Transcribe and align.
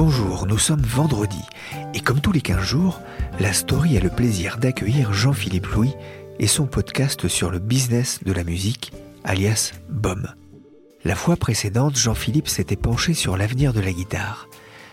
Bonjour, 0.00 0.46
nous 0.46 0.58
sommes 0.58 0.82
vendredi 0.82 1.42
et 1.92 1.98
comme 1.98 2.20
tous 2.20 2.30
les 2.30 2.40
15 2.40 2.60
jours, 2.60 3.00
la 3.40 3.52
story 3.52 3.96
a 3.96 4.00
le 4.00 4.10
plaisir 4.10 4.58
d'accueillir 4.58 5.12
Jean-Philippe 5.12 5.66
Louis 5.66 5.92
et 6.38 6.46
son 6.46 6.66
podcast 6.66 7.26
sur 7.26 7.50
le 7.50 7.58
business 7.58 8.22
de 8.22 8.32
la 8.32 8.44
musique, 8.44 8.92
alias 9.24 9.72
BOM. 9.88 10.28
La 11.02 11.16
fois 11.16 11.34
précédente, 11.34 11.96
Jean-Philippe 11.96 12.46
s'était 12.46 12.76
penché 12.76 13.12
sur 13.12 13.36
l'avenir 13.36 13.72
de 13.72 13.80
la 13.80 13.90
guitare. 13.90 14.46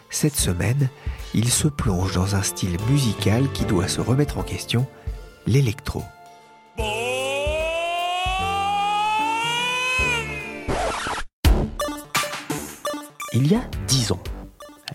Cette 0.10 0.36
semaine, 0.36 0.90
il 1.36 1.50
se 1.50 1.68
plonge 1.68 2.16
dans 2.16 2.34
un 2.36 2.42
style 2.42 2.76
musical 2.90 3.52
qui 3.52 3.66
doit 3.66 3.88
se 3.88 4.02
remettre 4.02 4.40
en 4.40 4.44
question, 4.44 4.88
l'électro. 5.46 6.02
Il 13.34 13.52
y 13.52 13.54
a 13.54 13.62
dix 13.88 14.12
ans, 14.12 14.24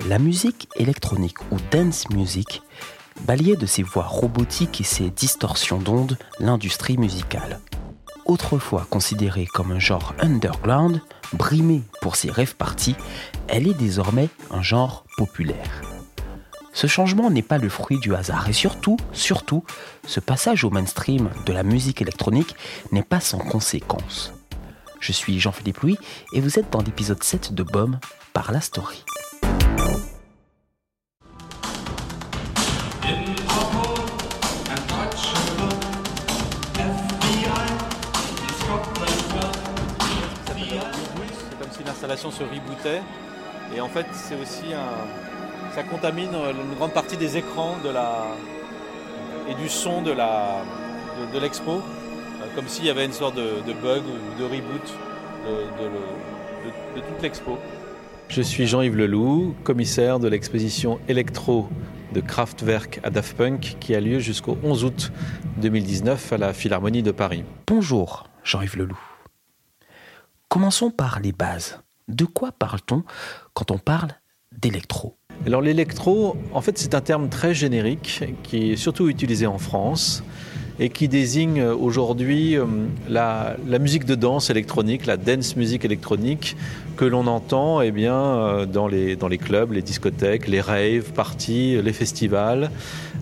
la 0.08 0.18
musique 0.18 0.68
électronique 0.76 1.40
ou 1.50 1.56
dance 1.70 2.08
music 2.10 2.62
balayait 3.26 3.56
de 3.56 3.66
ses 3.66 3.82
voix 3.82 4.04
robotiques 4.04 4.80
et 4.80 4.84
ses 4.84 5.10
distorsions 5.10 5.78
d'ondes 5.78 6.16
l'industrie 6.38 6.96
musicale. 6.96 7.60
Autrefois 8.24 8.86
considérée 8.88 9.46
comme 9.46 9.72
un 9.72 9.78
genre 9.78 10.14
underground, 10.20 11.02
brimée 11.32 11.82
pour 12.00 12.16
ses 12.16 12.30
rêves 12.30 12.56
parties, 12.56 12.96
elle 13.48 13.68
est 13.68 13.74
désormais 13.74 14.28
un 14.50 14.62
genre 14.62 15.04
populaire. 15.16 15.82
Ce 16.72 16.86
changement 16.86 17.30
n'est 17.30 17.42
pas 17.42 17.58
le 17.58 17.68
fruit 17.68 17.98
du 17.98 18.14
hasard 18.14 18.48
et 18.48 18.52
surtout, 18.52 18.96
surtout, 19.12 19.64
ce 20.06 20.20
passage 20.20 20.64
au 20.64 20.70
mainstream 20.70 21.28
de 21.44 21.52
la 21.52 21.64
musique 21.64 22.00
électronique 22.00 22.54
n'est 22.92 23.02
pas 23.02 23.20
sans 23.20 23.38
conséquences. 23.38 24.32
Je 25.00 25.12
suis 25.12 25.40
Jean-Philippe 25.40 25.80
Louis 25.80 25.98
et 26.32 26.40
vous 26.40 26.58
êtes 26.58 26.70
dans 26.70 26.82
l'épisode 26.82 27.22
7 27.22 27.54
de 27.54 27.64
BOM 27.64 27.98
par 28.32 28.52
la 28.52 28.60
story. 28.60 29.04
Se 42.30 42.42
rebootait. 42.42 43.00
Et 43.74 43.80
en 43.80 43.88
fait, 43.88 44.06
c'est 44.12 44.34
aussi 44.40 44.74
un. 44.74 45.72
Ça 45.74 45.82
contamine 45.84 46.30
une 46.34 46.74
grande 46.74 46.92
partie 46.92 47.16
des 47.16 47.36
écrans 47.36 47.76
de 47.84 47.88
la... 47.90 48.26
et 49.48 49.54
du 49.54 49.68
son 49.68 50.02
de 50.02 50.10
la 50.10 50.62
de, 51.18 51.32
de 51.34 51.40
l'expo. 51.40 51.74
Euh, 51.76 52.46
Comme 52.56 52.66
s'il 52.66 52.84
y 52.84 52.90
avait 52.90 53.04
une 53.06 53.12
sorte 53.12 53.36
de, 53.36 53.62
de 53.66 53.72
bug 53.72 54.02
ou 54.04 54.40
de 54.40 54.44
reboot 54.44 54.94
de, 55.46 55.82
de 55.82 55.88
le- 55.88 55.90
de- 55.94 57.00
de 57.00 57.06
toute 57.06 57.22
l'expo. 57.22 57.56
Je 58.28 58.42
suis 58.42 58.66
Jean-Yves 58.66 58.96
Leloup, 58.96 59.54
commissaire 59.64 60.18
de 60.18 60.28
l'exposition 60.28 61.00
Electro 61.08 61.68
de 62.12 62.20
Kraftwerk 62.20 62.98
à 63.04 63.10
Daft 63.10 63.36
Punk 63.36 63.76
qui 63.80 63.94
a 63.94 64.00
lieu 64.00 64.18
jusqu'au 64.18 64.58
11 64.64 64.84
août 64.84 65.12
2019 65.58 66.32
à 66.32 66.38
la 66.38 66.52
Philharmonie 66.52 67.02
de 67.04 67.12
Paris. 67.12 67.44
Bonjour, 67.68 68.24
Jean-Yves 68.42 68.76
Leloup. 68.76 68.98
Commençons 70.48 70.90
par 70.90 71.20
les 71.20 71.32
bases. 71.32 71.80
De 72.10 72.24
quoi 72.24 72.50
parle-t-on 72.50 73.04
quand 73.54 73.70
on 73.70 73.78
parle 73.78 74.10
d'électro? 74.50 75.16
Alors 75.46 75.60
l'électro, 75.60 76.36
en 76.52 76.60
fait, 76.60 76.76
c'est 76.76 76.94
un 76.94 77.00
terme 77.00 77.28
très 77.28 77.54
générique 77.54 78.24
qui 78.42 78.72
est 78.72 78.76
surtout 78.76 79.08
utilisé 79.08 79.46
en 79.46 79.58
France 79.58 80.24
et 80.80 80.88
qui 80.88 81.08
désigne 81.08 81.62
aujourd'hui 81.62 82.56
euh, 82.56 82.64
la, 83.08 83.54
musique 83.78 84.06
de 84.06 84.14
danse 84.14 84.48
électronique, 84.48 85.04
la 85.04 85.18
dance 85.18 85.54
music 85.54 85.84
électronique 85.84 86.56
que 86.96 87.04
l'on 87.04 87.26
entend 87.26 87.82
eh 87.82 87.90
bien, 87.90 88.14
euh, 88.14 88.66
dans, 88.66 88.88
les, 88.88 89.14
dans 89.14 89.28
les 89.28 89.36
clubs, 89.36 89.72
les 89.72 89.82
discothèques, 89.82 90.48
les 90.48 90.62
raves, 90.62 91.12
parties, 91.14 91.80
les 91.82 91.92
festivals, 91.92 92.70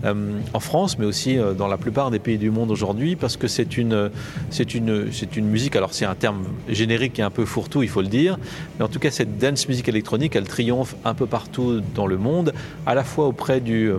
euh, 0.04 0.38
en 0.54 0.60
France, 0.60 0.98
mais 0.98 1.04
aussi 1.04 1.36
dans 1.56 1.66
la 1.66 1.78
plupart 1.78 2.12
des 2.12 2.20
pays 2.20 2.38
du 2.38 2.52
monde 2.52 2.70
aujourd'hui, 2.70 3.16
parce 3.16 3.36
que 3.36 3.48
c'est 3.48 3.76
une, 3.76 4.10
c'est 4.50 4.74
une, 4.76 5.10
c'est 5.10 5.36
une 5.36 5.46
musique, 5.46 5.74
alors 5.74 5.92
c'est 5.94 6.04
un 6.04 6.14
terme 6.14 6.44
générique 6.68 7.18
et 7.18 7.22
un 7.22 7.30
peu 7.30 7.44
fourre-tout, 7.44 7.82
il 7.82 7.88
faut 7.88 8.02
le 8.02 8.08
dire, 8.08 8.38
mais 8.78 8.84
en 8.84 8.88
tout 8.88 9.00
cas 9.00 9.10
cette 9.10 9.36
dance 9.38 9.68
music 9.68 9.88
électronique, 9.88 10.36
elle 10.36 10.46
triomphe 10.46 10.94
un 11.04 11.14
peu 11.14 11.26
partout 11.26 11.82
dans 11.96 12.06
le 12.06 12.18
monde, 12.18 12.52
à 12.86 12.94
la 12.94 13.02
fois 13.02 13.26
auprès 13.26 13.60
du... 13.60 13.90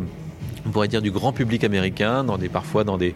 on 0.69 0.71
pourrait 0.71 0.87
dire 0.87 1.01
du 1.01 1.09
grand 1.09 1.33
public 1.33 1.63
américain, 1.63 2.23
dans 2.23 2.37
des, 2.37 2.47
parfois 2.47 2.83
dans 2.83 2.97
des, 2.99 3.15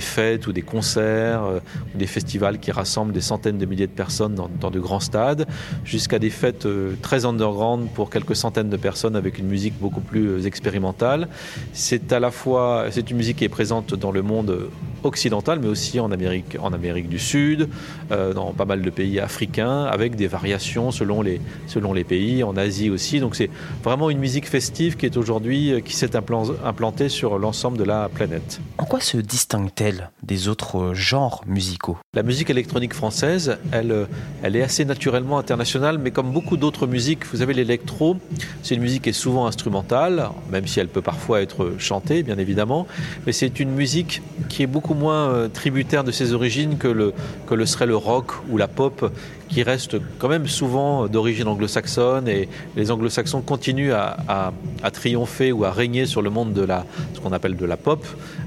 fêtes 0.00 0.48
ou 0.48 0.52
des 0.52 0.62
concerts, 0.62 1.44
euh, 1.44 1.60
ou 1.94 1.98
des 1.98 2.08
festivals 2.08 2.58
qui 2.58 2.72
rassemblent 2.72 3.12
des 3.12 3.20
centaines 3.20 3.58
de 3.58 3.64
milliers 3.64 3.86
de 3.86 3.92
personnes 3.92 4.34
dans, 4.34 4.50
dans 4.60 4.72
de 4.72 4.80
grands 4.80 4.98
stades, 4.98 5.46
jusqu'à 5.84 6.18
des 6.18 6.30
fêtes 6.30 6.66
euh, 6.66 6.94
très 7.00 7.26
underground 7.26 7.88
pour 7.94 8.10
quelques 8.10 8.34
centaines 8.34 8.70
de 8.70 8.76
personnes 8.76 9.14
avec 9.14 9.38
une 9.38 9.46
musique 9.46 9.74
beaucoup 9.78 10.00
plus 10.00 10.26
euh, 10.26 10.46
expérimentale. 10.46 11.28
C'est 11.72 12.12
à 12.12 12.18
la 12.18 12.32
fois, 12.32 12.86
c'est 12.90 13.08
une 13.08 13.18
musique 13.18 13.36
qui 13.36 13.44
est 13.44 13.48
présente 13.48 13.94
dans 13.94 14.10
le 14.10 14.22
monde 14.22 14.68
occidental, 15.02 15.58
mais 15.60 15.68
aussi 15.68 16.00
en 16.00 16.10
Amérique, 16.10 16.56
en 16.60 16.72
Amérique 16.72 17.08
du 17.08 17.18
Sud, 17.18 17.68
euh, 18.10 18.32
dans 18.32 18.52
pas 18.52 18.64
mal 18.64 18.82
de 18.82 18.90
pays 18.90 19.20
africains, 19.20 19.84
avec 19.84 20.16
des 20.16 20.26
variations 20.26 20.90
selon 20.90 21.22
les, 21.22 21.40
selon 21.66 21.92
les 21.92 22.04
pays, 22.04 22.42
en 22.42 22.56
Asie 22.56 22.90
aussi. 22.90 23.20
Donc 23.20 23.36
c'est 23.36 23.50
vraiment 23.82 24.10
une 24.10 24.18
musique 24.18 24.48
festive 24.48 24.96
qui 24.96 25.06
est 25.06 25.16
aujourd'hui, 25.16 25.72
euh, 25.72 25.80
qui 25.80 25.94
s'est 25.96 26.16
implan- 26.16 26.54
implantée 26.64 27.08
sur 27.08 27.38
l'ensemble 27.38 27.78
de 27.78 27.84
la 27.84 28.08
planète. 28.08 28.60
En 28.78 28.84
quoi 28.84 29.00
se 29.00 29.16
distingue-t-elle 29.16 30.10
des 30.22 30.48
autres 30.48 30.78
euh, 30.78 30.94
genres 30.94 31.42
musicaux? 31.46 31.98
La 32.14 32.22
musique 32.22 32.50
électronique 32.50 32.94
française, 32.94 33.58
elle, 33.72 34.06
elle 34.42 34.56
est 34.56 34.62
assez 34.62 34.84
naturellement 34.84 35.38
internationale, 35.38 35.98
mais 35.98 36.10
comme 36.10 36.32
beaucoup 36.32 36.56
d'autres 36.56 36.86
musiques, 36.86 37.24
vous 37.32 37.38
savez, 37.38 37.54
l'électro, 37.54 38.16
c'est 38.62 38.74
une 38.74 38.82
musique 38.82 39.02
qui 39.02 39.10
est 39.10 39.12
souvent 39.12 39.46
instrumentale, 39.46 40.28
même 40.50 40.66
si 40.66 40.80
elle 40.80 40.88
peut 40.88 41.02
parfois 41.02 41.40
être 41.40 41.74
chantée, 41.78 42.22
bien 42.22 42.38
évidemment, 42.38 42.86
mais 43.26 43.32
c'est 43.32 43.60
une 43.60 43.70
musique 43.70 44.22
qui 44.48 44.62
est 44.62 44.66
beaucoup 44.66 44.89
moins 44.94 45.28
euh, 45.30 45.48
tributaire 45.48 46.04
de 46.04 46.10
ses 46.10 46.32
origines 46.32 46.76
que 46.78 46.88
le, 46.88 47.12
que 47.46 47.54
le 47.54 47.66
serait 47.66 47.86
le 47.86 47.96
rock 47.96 48.32
ou 48.50 48.56
la 48.56 48.68
pop, 48.68 49.12
qui 49.48 49.62
reste 49.62 49.96
quand 50.18 50.28
même 50.28 50.46
souvent 50.46 51.06
d'origine 51.08 51.48
anglo-saxonne, 51.48 52.28
et 52.28 52.48
les 52.76 52.90
anglo-saxons 52.90 53.40
continuent 53.42 53.92
à, 53.92 54.52
à- 54.82 54.90
triompher 54.90 55.52
ou 55.52 55.64
à 55.64 55.70
régner 55.72 56.06
sur 56.06 56.22
le 56.22 56.30
monde 56.30 56.52
de 56.52 56.62
la, 56.62 56.84
ce 57.14 57.20
qu'on 57.20 57.32
appelle 57.32 57.56
de 57.56 57.66
la 57.66 57.76
pop, 57.76 58.04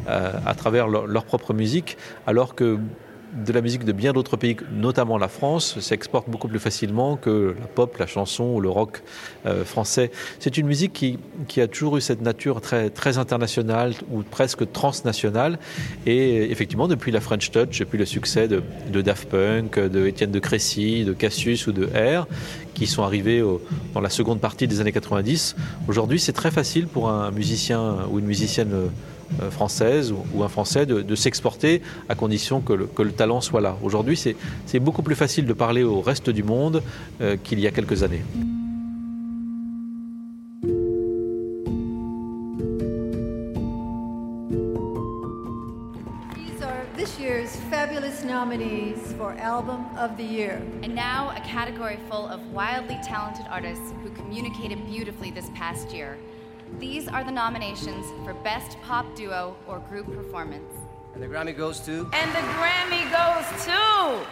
euh, 0.09 0.31
à 0.45 0.53
travers 0.56 0.88
leur, 0.88 1.07
leur 1.07 1.25
propre 1.25 1.53
musique, 1.53 1.97
alors 2.27 2.56
que 2.56 2.77
de 3.33 3.51
la 3.51 3.62
musique 3.62 3.83
de 3.83 3.91
bien 3.91 4.13
d'autres 4.13 4.38
pays, 4.38 4.56
notamment 4.71 5.18
la 5.18 5.27
France, 5.27 5.80
s'exporte 5.80 6.30
beaucoup 6.30 6.47
plus 6.47 6.59
facilement 6.59 7.18
que 7.18 7.56
la 7.59 7.68
pop, 7.68 7.97
la 7.97 8.07
chanson 8.07 8.45
ou 8.45 8.62
le 8.62 8.69
rock 8.69 9.01
euh, 9.45 9.65
français. 9.65 10.12
C'est 10.39 10.57
une 10.57 10.68
musique 10.68 10.94
qui, 10.94 11.19
qui 11.47 11.62
a 11.62 11.68
toujours 11.68 11.97
eu 11.97 12.01
cette 12.01 12.21
nature 12.21 12.62
très, 12.62 12.89
très 12.89 13.18
internationale 13.18 13.94
ou 14.12 14.21
presque 14.21 14.71
transnationale. 14.71 15.59
Et 16.06 16.51
effectivement, 16.51 16.88
depuis 16.88 17.12
la 17.12 17.21
French 17.21 17.51
Touch, 17.51 17.80
depuis 17.80 17.97
le 17.97 18.06
succès 18.06 18.47
de, 18.47 18.62
Daft 19.01 19.30
Punk, 19.30 19.80
de 19.80 20.07
Étienne 20.07 20.31
de 20.31 20.39
Crécy, 20.39 21.03
de 21.03 21.13
Cassius 21.13 21.68
ou 21.68 21.71
de 21.71 21.85
R, 21.85 22.27
qui 22.74 22.88
sont 22.88 23.03
arrivés 23.03 23.44
dans 23.94 24.01
la 24.01 24.09
seconde 24.09 24.39
partie 24.39 24.68
des 24.68 24.81
années 24.81 24.91
90, 24.91 25.56
aujourd'hui 25.88 26.19
c'est 26.19 26.33
très 26.33 26.51
facile 26.51 26.88
pour 26.88 27.09
un 27.09 27.31
musicien 27.31 27.97
ou 28.12 28.19
une 28.19 28.25
musicienne 28.25 28.74
euh, 28.74 28.88
euh, 29.41 29.50
française 29.50 30.13
ou, 30.33 30.44
un 30.44 30.47
Français 30.47 30.85
de, 30.85 31.15
s'exporter 31.15 31.81
à 32.09 32.15
condition 32.15 32.62
que 32.62 32.74
le, 32.74 33.12
talent 33.12 33.41
soit 33.41 33.62
là. 33.62 33.77
Aujourd'hui, 33.81 34.18
c'est 34.18 34.80
beaucoup 34.80 35.01
plus 35.01 35.15
facile 35.15 35.45
de 35.45 35.53
parler 35.53 35.83
au 35.83 36.01
reste 36.01 36.30
du 36.30 36.44
monde 36.44 36.83
euh, 37.21 37.38
qu'il 37.41 37.59
y 37.59 37.68
a 37.68 37.71
quelques 37.71 38.03
années. 38.03 38.21
this 46.95 47.19
year's 47.19 47.56
fabulous 47.69 48.24
nominees 48.24 49.13
for 49.18 49.33
Album 49.38 49.85
of 49.97 50.15
the 50.15 50.24
Year. 50.24 50.62
And 50.83 50.95
now, 50.95 51.33
a 51.35 51.41
category 51.41 51.97
full 52.09 52.27
of 52.30 52.39
wildly 52.53 52.97
talented 53.03 53.45
artists 53.50 53.91
who 54.03 54.09
communicated 54.12 54.85
beautifully 54.85 55.31
this 55.31 55.50
past 55.53 55.91
year 55.91 56.18
These 56.79 57.07
are 57.07 57.23
the 57.23 57.31
nominations 57.31 58.05
for 58.23 58.33
Best 58.43 58.77
Pop 58.81 59.05
Duo 59.15 59.55
or 59.67 59.79
Group 59.89 60.07
Performance. 60.13 60.73
And 61.13 61.21
the 61.21 61.27
Grammy 61.27 61.55
goes 61.55 61.79
to? 61.81 62.09
And 62.13 62.31
the 62.31 62.43
Grammy 62.57 63.03
goes 63.11 63.47
to. 63.65 64.25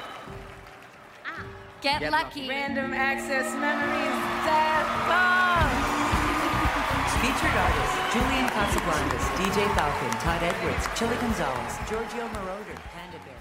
Get, 1.81 2.01
Get 2.01 2.11
lucky. 2.11 2.47
Random 2.47 2.93
Access 2.93 3.53
Memories 3.55 4.17
Daft 4.45 4.91
Featured 7.21 7.55
artists 7.55 7.97
Julian 8.13 8.47
Casablancas, 8.49 9.25
DJ 9.38 9.67
Falcon, 9.75 10.09
Todd 10.23 10.41
Edwards, 10.41 10.88
Chili 10.95 11.15
Gonzalez, 11.21 11.73
Giorgio 11.88 12.23
Moroder, 12.33 12.75
Panda 12.93 13.19
Bear. 13.25 13.35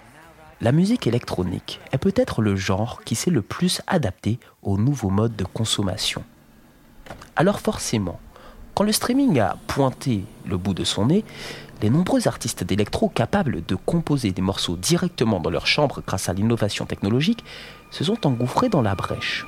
La 0.61 0.73
musique 0.73 1.07
électronique 1.07 1.81
est 1.91 1.99
peut-être 1.99 2.43
le 2.43 2.57
genre 2.57 3.03
qui 3.05 3.15
s'est 3.15 3.31
le 3.31 3.41
plus 3.41 3.81
adapté 3.87 4.39
aux 4.63 4.77
nouveaux 4.77 5.09
modes 5.09 5.35
de 5.35 5.45
consommation. 5.45 6.23
Alors 7.37 7.61
forcément, 7.61 8.21
quand 8.81 8.87
le 8.87 8.93
streaming 8.93 9.39
a 9.41 9.59
pointé 9.67 10.25
le 10.47 10.57
bout 10.57 10.73
de 10.73 10.85
son 10.85 11.05
nez, 11.05 11.23
les 11.83 11.91
nombreux 11.91 12.27
artistes 12.27 12.65
d'électro 12.65 13.11
capables 13.11 13.63
de 13.67 13.75
composer 13.75 14.33
des 14.33 14.41
morceaux 14.41 14.77
directement 14.77 15.39
dans 15.39 15.51
leur 15.51 15.67
chambre 15.67 16.03
grâce 16.07 16.31
à 16.31 16.33
l'innovation 16.33 16.87
technologique 16.87 17.45
se 17.91 18.05
sont 18.05 18.27
engouffrés 18.27 18.71
dans 18.71 18.81
la 18.81 18.95
brèche. 18.95 19.47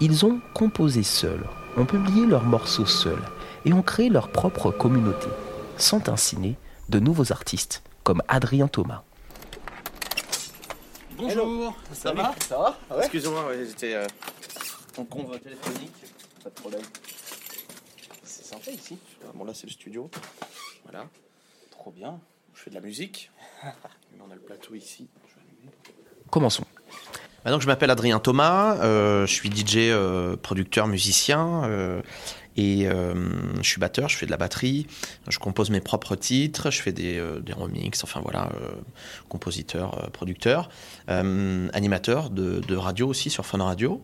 Ils 0.00 0.24
ont 0.24 0.40
composé 0.54 1.02
seuls, 1.02 1.44
ont 1.76 1.84
publié 1.84 2.24
leurs 2.24 2.44
morceaux 2.44 2.86
seuls 2.86 3.22
et 3.66 3.74
ont 3.74 3.82
créé 3.82 4.08
leur 4.08 4.30
propre 4.30 4.70
communauté. 4.70 5.28
Sont 5.76 6.08
ainsi 6.08 6.38
nés 6.38 6.56
de 6.88 7.00
nouveaux 7.00 7.32
artistes 7.32 7.82
comme 8.02 8.22
Adrien 8.28 8.66
Thomas. 8.66 9.02
Bonjour, 11.18 11.74
ça 11.92 12.14
va 12.14 12.34
Ça 12.48 12.56
va 12.56 12.96
ouais. 12.96 13.02
Excusez-moi, 13.02 13.44
j'étais 13.58 13.92
euh, 13.92 14.06
en 14.96 15.04
convoi 15.04 15.38
téléphonique, 15.38 15.92
pas 16.42 16.48
de 16.48 16.54
problème. 16.54 16.80
C'est 18.50 18.56
sympa 18.56 18.72
ici. 18.72 18.98
Bon 19.34 19.44
là 19.44 19.54
c'est 19.54 19.68
le 19.68 19.72
studio. 19.72 20.10
Voilà. 20.82 21.06
Trop 21.70 21.92
bien. 21.92 22.18
Je 22.52 22.62
fais 22.62 22.70
de 22.70 22.74
la 22.74 22.80
musique. 22.80 23.30
On 24.20 24.28
a 24.28 24.34
le 24.34 24.40
plateau 24.40 24.74
ici. 24.74 25.08
Commençons. 26.30 26.64
Bah 27.44 27.52
donc, 27.52 27.60
je 27.60 27.68
m'appelle 27.68 27.90
Adrien 27.90 28.18
Thomas, 28.18 28.76
euh, 28.78 29.24
je 29.24 29.32
suis 29.32 29.50
DJ, 29.50 29.76
euh, 29.76 30.36
producteur, 30.36 30.88
musicien. 30.88 31.62
Euh, 31.64 32.02
et 32.60 32.86
euh, 32.86 33.14
je 33.62 33.68
suis 33.68 33.80
batteur, 33.80 34.10
je 34.10 34.16
fais 34.18 34.26
de 34.26 34.30
la 34.30 34.36
batterie, 34.36 34.86
je 35.28 35.38
compose 35.38 35.70
mes 35.70 35.80
propres 35.80 36.14
titres, 36.14 36.70
je 36.70 36.82
fais 36.82 36.92
des, 36.92 37.16
euh, 37.16 37.40
remixes, 37.56 38.04
enfin 38.04 38.20
voilà, 38.22 38.50
euh, 38.54 38.68
compositeur, 39.30 40.10
producteur, 40.12 40.68
animateur 41.08 42.30
de, 42.30 42.60
de, 42.60 42.76
radio 42.76 43.08
aussi 43.08 43.30
sur 43.30 43.44
Fun 43.46 43.64
Radio. 43.64 44.02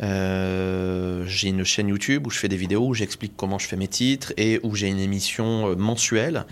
j'ai 0.00 1.48
une 1.48 1.64
chaîne 1.64 1.88
YouTube 1.88 2.26
où 2.26 2.30
je 2.30 2.38
fais 2.38 2.48
des 2.48 2.56
vidéos 2.56 2.86
où 2.86 2.94
j'explique 2.94 3.34
comment 3.36 3.58
je 3.58 3.68
fais 3.68 3.76
mes 3.76 3.88
titres 3.88 4.32
et 4.36 4.58
où 4.62 4.74
j'ai 4.74 4.88
une 4.88 4.98
émission 4.98 5.76
mensuelle 5.76 6.46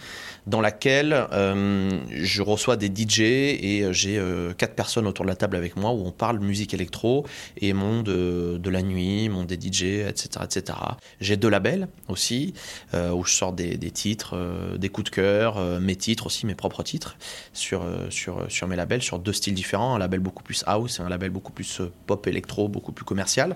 dans 0.47 0.61
laquelle 0.61 1.27
je 1.33 2.43
reçois 2.43 2.77
des 2.77 2.87
DJ 2.87 3.21
et 3.21 3.89
j'ai 3.91 4.23
quatre 4.59 4.75
personnes 4.75 5.07
autour 5.09 5.25
de 5.25 5.31
la 5.31 5.37
table 5.37 5.57
avec 5.57 5.77
moi 5.77 5.91
où 5.91 6.07
on 6.07 6.13
parle 6.13 6.39
musique 6.39 6.73
électro 6.73 7.27
et 7.61 7.73
monde 7.73 8.07
de 8.07 8.71
la 8.71 8.83
nuit, 8.83 9.29
monde 9.29 9.47
des 9.47 9.57
DJ, 9.57 10.07
etc. 10.09 10.45
etc. 10.45 10.79
J'ai 11.21 11.37
deux 11.47 11.51
labels 11.51 11.87
aussi, 12.09 12.55
euh, 12.93 13.13
où 13.13 13.25
je 13.25 13.33
sors 13.33 13.53
des, 13.53 13.79
titres, 13.93 14.35
euh, 14.37 14.77
des 14.79 14.89
coups 14.89 15.11
de 15.11 15.15
cœur, 15.15 15.59
euh, 15.59 15.79
mes 15.79 15.95
titres 15.95 16.27
aussi, 16.27 16.45
mes 16.45 16.57
propres 16.57 16.83
titres, 16.83 17.17
sur, 17.53 17.85
sur, 18.11 18.51
sur 18.51 18.67
mes 18.67 18.75
labels, 18.75 19.03
sur 19.03 19.21
deux 19.21 19.33
styles 19.33 19.55
différents, 19.55 19.95
un 19.95 19.99
label 19.99 20.19
beaucoup 20.19 20.43
plus 20.43 20.65
house 20.67 20.99
et 20.99 21.03
un 21.03 21.09
label 21.09 21.31
beaucoup 21.31 21.53
plus 21.53 21.83
pop 22.07 22.27
électro, 22.27 22.69
beaucoup 22.69 22.91
plus 22.91 23.05
commercial. 23.05 23.55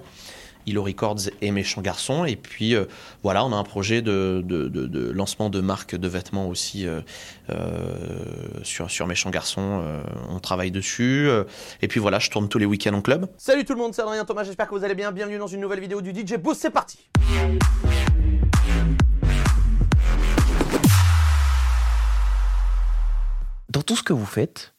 Ilo 0.66 0.82
Records 0.82 1.30
et 1.40 1.50
Méchant 1.50 1.80
Garçon. 1.82 2.24
Et 2.24 2.36
puis 2.36 2.74
voilà, 3.22 3.44
on 3.44 3.52
a 3.52 3.56
un 3.56 3.64
projet 3.64 4.02
de, 4.02 4.42
de, 4.44 5.10
lancement 5.10 5.50
de 5.50 5.60
marque 5.60 5.96
de 5.96 6.08
vêtements 6.08 6.48
aussi 6.48 6.86
sur, 8.62 8.90
sur 8.90 9.06
Méchant 9.06 9.30
Garçon. 9.30 9.82
on 10.28 10.38
travaille 10.38 10.70
dessus. 10.70 11.28
et 11.82 11.88
puis 11.88 12.00
voilà, 12.00 12.18
je 12.18 12.30
tourne 12.30 12.48
tous 12.48 12.58
les 12.58 12.66
week-ends 12.66 12.94
en 12.94 13.02
club. 13.02 13.26
Salut 13.36 13.64
tout 13.64 13.74
le 13.74 13.80
monde, 13.80 13.94
c'est 13.94 14.02
Adrien 14.02 14.24
Thomas, 14.24 14.44
j'espère 14.44 14.68
que 14.68 14.74
vous 14.74 14.84
allez 14.84 14.94
bien. 14.94 15.12
Bienvenue 15.12 15.38
dans 15.38 15.46
une 15.46 15.60
nouvelle 15.60 15.80
vidéo 15.80 16.00
du 16.00 16.10
DJ 16.10 16.34
Boost, 16.36 16.60
c'est 16.60 16.70
parti 16.70 17.08
dans 23.70 23.82
tout 23.82 23.96
ce 23.96 24.02
que 24.02 24.12
vous 24.12 24.26
faites, 24.26 24.74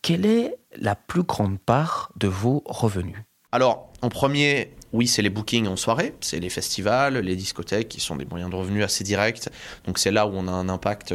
quelle 0.00 0.24
est 0.24 0.56
la 0.76 0.94
plus 0.94 1.22
grande 1.22 1.58
part 1.58 2.12
de 2.16 2.28
vos 2.28 2.62
revenus? 2.66 3.18
Alors, 3.50 3.92
en 4.00 4.08
premier, 4.08 4.72
oui, 4.92 5.06
c'est 5.06 5.22
les 5.22 5.30
bookings 5.30 5.66
en 5.66 5.76
soirée, 5.76 6.14
c'est 6.20 6.38
les 6.38 6.50
festivals, 6.50 7.18
les 7.18 7.36
discothèques 7.36 7.88
qui 7.88 8.00
sont 8.00 8.16
des 8.16 8.26
moyens 8.26 8.50
de 8.50 8.56
revenus 8.56 8.84
assez 8.84 9.04
directs. 9.04 9.48
Donc 9.86 9.98
c'est 9.98 10.10
là 10.10 10.26
où 10.26 10.32
on 10.34 10.48
a 10.48 10.52
un 10.52 10.68
impact 10.68 11.14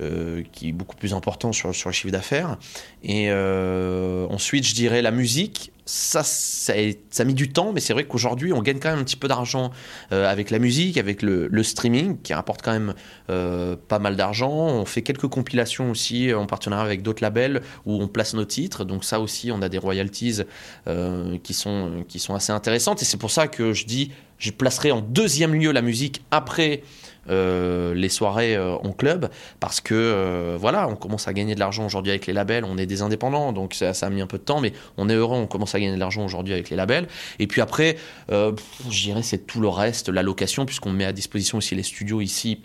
euh, 0.00 0.42
qui 0.52 0.70
est 0.70 0.72
beaucoup 0.72 0.96
plus 0.96 1.14
important 1.14 1.52
sur, 1.52 1.68
le 1.68 1.92
chiffre 1.92 2.10
d'affaires. 2.10 2.58
Et 3.02 3.26
euh, 3.30 4.26
ensuite, 4.28 4.66
je 4.66 4.74
dirais 4.74 5.02
la 5.02 5.12
musique 5.12 5.72
ça, 5.84 6.22
ça, 6.22 6.72
a 6.74 7.24
mis 7.24 7.34
du 7.34 7.52
temps, 7.52 7.72
mais 7.72 7.80
c'est 7.80 7.92
vrai 7.92 8.04
qu'aujourd'hui, 8.04 8.52
on 8.52 8.62
gagne 8.62 8.78
quand 8.78 8.90
même 8.90 9.00
un 9.00 9.04
petit 9.04 9.16
peu 9.16 9.26
d'argent 9.26 9.72
euh, 10.12 10.30
avec 10.30 10.50
la 10.50 10.58
musique, 10.58 10.96
avec 10.96 11.22
le, 11.22 11.62
streaming, 11.62 12.20
qui 12.22 12.34
rapporte 12.34 12.62
quand 12.62 12.72
même 12.72 12.94
euh, 13.30 13.76
pas 13.88 13.98
mal 13.98 14.16
d'argent. 14.16 14.52
On 14.52 14.84
fait 14.84 15.02
quelques 15.02 15.26
compilations 15.26 15.90
aussi 15.90 16.32
en 16.32 16.46
partenariat 16.46 16.84
avec 16.84 17.02
d'autres 17.02 17.22
labels 17.22 17.62
où 17.84 18.00
on 18.00 18.06
place 18.06 18.34
nos 18.34 18.44
titres. 18.44 18.84
Donc 18.84 19.04
ça 19.04 19.20
aussi, 19.20 19.50
on 19.50 19.60
a 19.60 19.68
des 19.68 19.78
royalties 19.78 20.42
euh, 20.86 21.38
qui, 21.42 21.54
sont, 21.54 22.04
qui 22.06 22.20
sont 22.20 22.34
assez 22.34 22.52
intéressantes. 22.52 23.02
Et 23.02 23.04
c'est 23.04 23.16
pour 23.16 23.30
ça 23.30 23.48
que 23.48 23.72
je 23.72 23.84
dis, 23.84 24.12
je 24.38 24.52
placerai 24.52 24.92
en 24.92 25.00
deuxième 25.00 25.54
lieu 25.54 25.72
la 25.72 25.82
musique 25.82 26.22
après 26.30 26.82
euh, 27.30 27.94
les 27.94 28.08
soirées 28.08 28.56
euh, 28.56 28.74
en 28.74 28.92
club 28.92 29.28
parce 29.60 29.80
que 29.80 29.94
euh, 29.94 30.56
voilà, 30.58 30.88
on 30.88 30.96
commence 30.96 31.28
à 31.28 31.32
gagner 31.32 31.54
de 31.54 31.60
l'argent 31.60 31.86
aujourd'hui 31.86 32.10
avec 32.10 32.26
les 32.26 32.32
labels, 32.32 32.64
on 32.64 32.76
est 32.78 32.86
des 32.86 33.02
indépendants 33.02 33.52
donc 33.52 33.74
ça, 33.74 33.94
ça, 33.94 34.06
a 34.06 34.10
mis 34.10 34.20
un 34.20 34.26
peu 34.26 34.38
de 34.38 34.42
temps 34.42 34.60
mais 34.60 34.72
on 34.96 35.08
est 35.08 35.14
heureux, 35.14 35.36
on 35.36 35.46
commence 35.46 35.74
à 35.74 35.80
gagner 35.80 35.94
de 35.94 36.00
l'argent 36.00 36.24
aujourd'hui 36.24 36.52
avec 36.52 36.70
les 36.70 36.76
labels. 36.76 37.06
Et 37.38 37.46
puis 37.46 37.60
après 37.60 37.96
je 38.28 39.02
dirais 39.02 39.22
c'est 39.22 39.46
tout 39.46 39.60
le 39.60 39.68
reste, 39.68 40.08
la 40.08 40.22
location 40.22 40.66
puisqu'on 40.66 40.90
met 40.90 41.04
à 41.04 41.12
disposition 41.12 41.58
aussi 41.58 41.74
les 41.74 41.82
studios 41.82 42.20
ici 42.20 42.62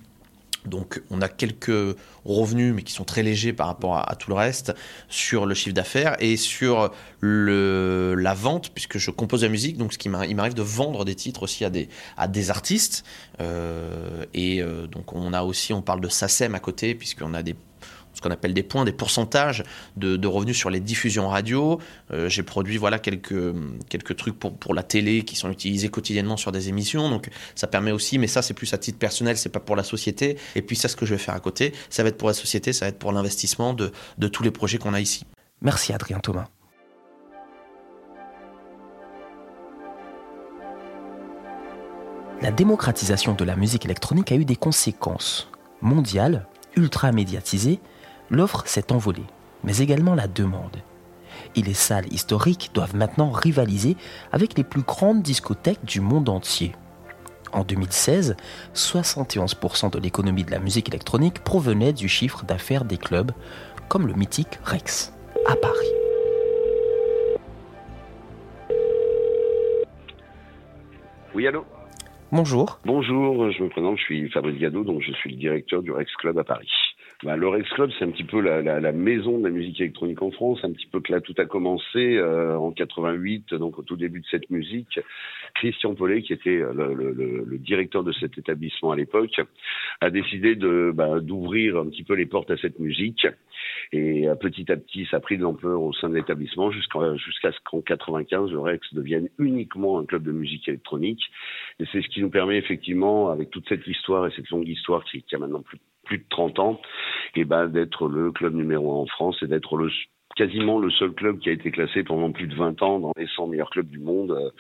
donc 0.68 1.02
on 1.10 1.22
a 1.22 1.30
quelques 1.30 1.96
revenus, 2.26 2.74
mais 2.74 2.84
qui 2.84 2.94
sont 2.94 3.06
très 3.06 3.24
légers 3.24 3.54
par 3.54 3.68
rapport 3.68 3.98
à, 3.98 4.16
tout 4.16 4.30
le 4.30 4.36
reste, 4.36 4.74
sur 5.10 5.46
le 5.46 5.56
chiffre 5.56 5.74
d'affaires 5.76 6.16
et 6.20 6.38
sur 6.38 6.92
la 7.22 8.34
vente, 8.34 8.70
puisque 8.74 8.98
je 8.98 9.12
compose 9.12 9.44
la 9.44 9.50
musique, 9.50 9.78
donc 9.78 9.94
ce 9.94 9.98
qui 9.98 10.10
m'arrive 10.10 10.54
de 10.54 10.62
vendre 10.62 11.06
des 11.06 11.16
titres 11.16 11.44
aussi 11.44 11.66
à 11.66 11.70
des, 11.70 11.90
à 12.18 12.28
des 12.28 12.50
artistes. 12.50 13.04
Euh, 13.40 14.26
et 14.34 14.62
euh, 14.62 14.88
donc 14.88 15.14
on 15.14 15.34
a 15.34 15.44
aussi, 15.44 15.74
on 15.74 15.82
parle 15.82 16.02
de 16.02 16.10
SACEM 16.10 16.56
à 16.56 16.60
côté, 16.60 16.96
puisqu'on 16.96 17.34
a 17.34 17.44
des 17.44 17.56
ce 18.18 18.22
qu'on 18.22 18.32
appelle 18.32 18.54
des 18.54 18.64
points, 18.64 18.84
des 18.84 18.92
pourcentages 18.92 19.64
de, 19.96 20.28
revenus 20.28 20.58
sur 20.58 20.70
les 20.70 20.80
diffusions 20.80 21.30
radio. 21.30 21.80
Euh, 22.12 22.28
j'ai 22.28 22.44
produit 22.44 22.78
voilà 22.78 22.98
quelques, 22.98 23.54
quelques 23.90 24.16
trucs 24.18 24.38
pour, 24.38 24.58
pour 24.58 24.74
la 24.74 24.84
télé 24.84 25.24
qui 25.24 25.36
sont 25.36 25.52
utilisés 25.52 25.90
quotidiennement 25.90 26.36
sur 26.36 26.52
des 26.52 26.68
émissions. 26.68 27.10
Donc 27.10 27.30
ça 27.54 27.68
permet 27.68 27.92
aussi, 27.92 28.18
mais 28.18 28.28
ça 28.28 28.42
c'est 28.42 28.56
plus 28.56 28.74
à 28.74 28.78
titre 28.80 28.98
personnel, 28.98 29.38
c'est 29.38 29.50
pas 29.50 29.60
pour 29.60 29.76
la 29.76 29.84
société. 29.84 30.38
Et 30.56 30.64
puis 30.64 30.76
ça, 30.76 30.88
ce 30.88 30.96
que 30.96 31.06
je 31.06 31.14
vais 31.14 31.20
faire 31.20 31.36
à 31.36 31.40
côté, 31.40 31.74
ça 31.90 32.02
va 32.02 32.10
être 32.10 32.18
pour 32.18 32.28
la 32.28 32.34
société, 32.34 32.74
ça 32.74 32.86
va 32.86 32.90
être 32.90 33.00
pour 33.00 33.12
l'investissement 33.12 33.74
de, 33.74 33.92
de 34.18 34.28
tous 34.28 34.42
les 34.42 34.52
projets 34.52 34.80
qu'on 34.80 34.96
a 34.96 35.00
ici. 35.00 35.26
Merci 35.62 35.94
Adrien 35.94 36.20
Thomas. 36.20 36.48
La 42.42 42.52
démocratisation 42.52 43.34
de 43.34 43.44
la 43.44 43.56
musique 43.56 43.86
électronique 43.86 44.32
a 44.32 44.36
eu 44.36 44.46
des 44.46 44.56
conséquences 44.56 45.50
mondiales, 45.82 46.48
ultra 46.76 47.12
médiatisées, 47.12 47.80
l'offre 48.30 48.64
s'est 48.66 48.92
envolée, 48.92 49.26
mais 49.64 49.78
également 49.78 50.16
la 50.16 50.28
demande. 50.28 50.78
Et 51.56 51.62
les 51.62 51.74
salles 51.74 52.12
historiques 52.12 52.72
doivent 52.74 52.96
maintenant 52.96 53.32
rivaliser 53.32 53.96
avec 54.32 54.58
les 54.58 54.64
plus 54.64 54.82
grandes 54.82 55.22
discothèques 55.22 55.86
du 55.86 56.02
monde 56.02 56.30
entier. 56.30 56.74
En 57.54 57.64
2016, 57.64 58.36
71% 58.76 59.92
de 59.92 60.00
l'économie 60.00 60.44
de 60.44 60.52
la 60.52 60.60
musique 60.60 60.90
électronique 60.90 61.40
provenait 61.40 61.94
du 61.94 62.10
chiffre 62.10 62.44
d'affaires 62.44 62.86
des 62.86 62.98
clubs, 62.98 63.32
comme 63.88 64.08
le 64.08 64.14
mythique 64.14 64.60
Rex, 64.64 65.14
à 65.48 65.56
Paris. 65.56 65.88
Oui, 71.34 71.48
allô? 71.48 71.66
Bonjour. 72.32 72.80
Bonjour, 72.84 73.50
je 73.52 73.64
me 73.64 73.70
présente, 73.70 73.98
je 73.98 74.04
suis 74.04 74.30
Fabrice 74.32 74.60
Gado, 74.60 74.84
donc 74.84 75.02
je 75.02 75.14
suis 75.14 75.32
le 75.32 75.38
directeur 75.38 75.82
du 75.82 75.92
Rex 75.92 76.14
Club 76.16 76.38
à 76.38 76.44
Paris. 76.44 76.70
Bah, 77.24 77.36
le 77.36 77.48
Rex 77.48 77.68
Club, 77.70 77.90
c'est 77.98 78.06
un 78.06 78.12
petit 78.12 78.24
peu 78.24 78.40
la, 78.40 78.62
la, 78.62 78.92
maison 78.92 79.40
de 79.40 79.46
la 79.46 79.50
musique 79.50 79.80
électronique 79.80 80.22
en 80.22 80.30
France, 80.30 80.60
un 80.64 80.72
petit 80.72 80.86
peu 80.86 81.02
que 81.02 81.12
là 81.12 81.20
tout 81.20 81.34
a 81.40 81.46
commencé 81.46 82.16
euh, 82.16 82.56
en 82.58 82.72
88, 82.72 83.56
donc 83.56 83.80
au 83.80 83.82
tout 83.82 83.96
début 83.96 84.20
de 84.20 84.26
cette 84.30 84.50
musique. 84.52 85.00
Christian 85.60 85.96
Paulet, 85.96 86.22
qui 86.22 86.34
était 86.34 86.58
le, 86.58 86.94
le, 86.94 87.44
le 87.46 87.58
directeur 87.58 88.04
de 88.04 88.12
cet 88.14 88.38
établissement 88.38 88.92
à 88.92 88.96
l'époque, 88.96 89.42
a 90.02 90.10
décidé 90.10 90.56
de 90.56 90.92
bah, 90.94 91.20
d'ouvrir 91.20 91.78
un 91.78 91.88
petit 91.90 92.04
peu 92.04 92.14
les 92.14 92.26
portes 92.26 92.52
à 92.52 92.58
cette 92.58 92.80
musique. 92.80 93.28
Et 93.92 94.28
euh, 94.28 94.36
petit 94.36 94.72
à 94.72 94.78
petit, 94.78 95.08
ça 95.10 95.18
a 95.18 95.20
pris 95.20 95.38
de 95.38 95.44
l'ampleur 95.44 95.82
au 95.82 95.94
sein 95.94 96.10
de 96.10 96.16
l'établissement 96.16 96.72
jusqu'à 96.72 97.52
ce 97.52 97.58
qu'en 97.64 97.82
95, 97.82 98.52
le 98.52 98.60
Rex 98.60 98.94
devienne 98.94 99.30
uniquement 99.40 100.00
un 100.00 100.06
club 100.06 100.24
de 100.24 100.32
musique 100.32 100.68
électronique. 100.68 101.24
Et 101.80 101.86
c'est 101.92 102.02
ce 102.02 102.08
qui 102.10 102.22
nous 102.22 102.30
permet 102.30 102.58
effectivement, 102.58 103.30
avec 103.30 103.50
toute 103.50 103.68
cette 103.68 103.86
histoire 103.88 104.28
et 104.28 104.32
cette 104.36 104.50
longue 104.50 104.68
histoire 104.68 105.04
qui, 105.06 105.24
qui 105.24 105.36
a 105.36 105.40
maintenant 105.40 105.64
plus 106.06 106.18
de 106.20 106.26
30 106.30 106.60
ans, 106.60 106.82
et 107.36 107.44
ben 107.44 107.68
d'être 107.68 108.08
le 108.08 108.32
club 108.32 108.56
numéro 108.56 108.94
un 108.94 109.04
en 109.04 109.06
France 109.08 109.38
et 109.42 109.48
d'être 109.48 109.76
le 109.76 109.90
quasiment 110.38 110.78
le 110.78 110.92
seul 110.92 111.12
club 111.14 111.40
qui 111.40 111.50
a 111.50 111.52
été 111.52 111.72
classé 111.72 112.04
pendant 112.04 112.32
plus 112.32 112.48
de 112.48 112.56
20 112.56 112.82
ans 112.84 113.00
dans 113.00 113.12
les 113.18 113.28
100 113.36 113.48
meilleurs 113.48 113.72
clubs 113.72 113.90
du 113.90 114.00
monde 114.00 114.54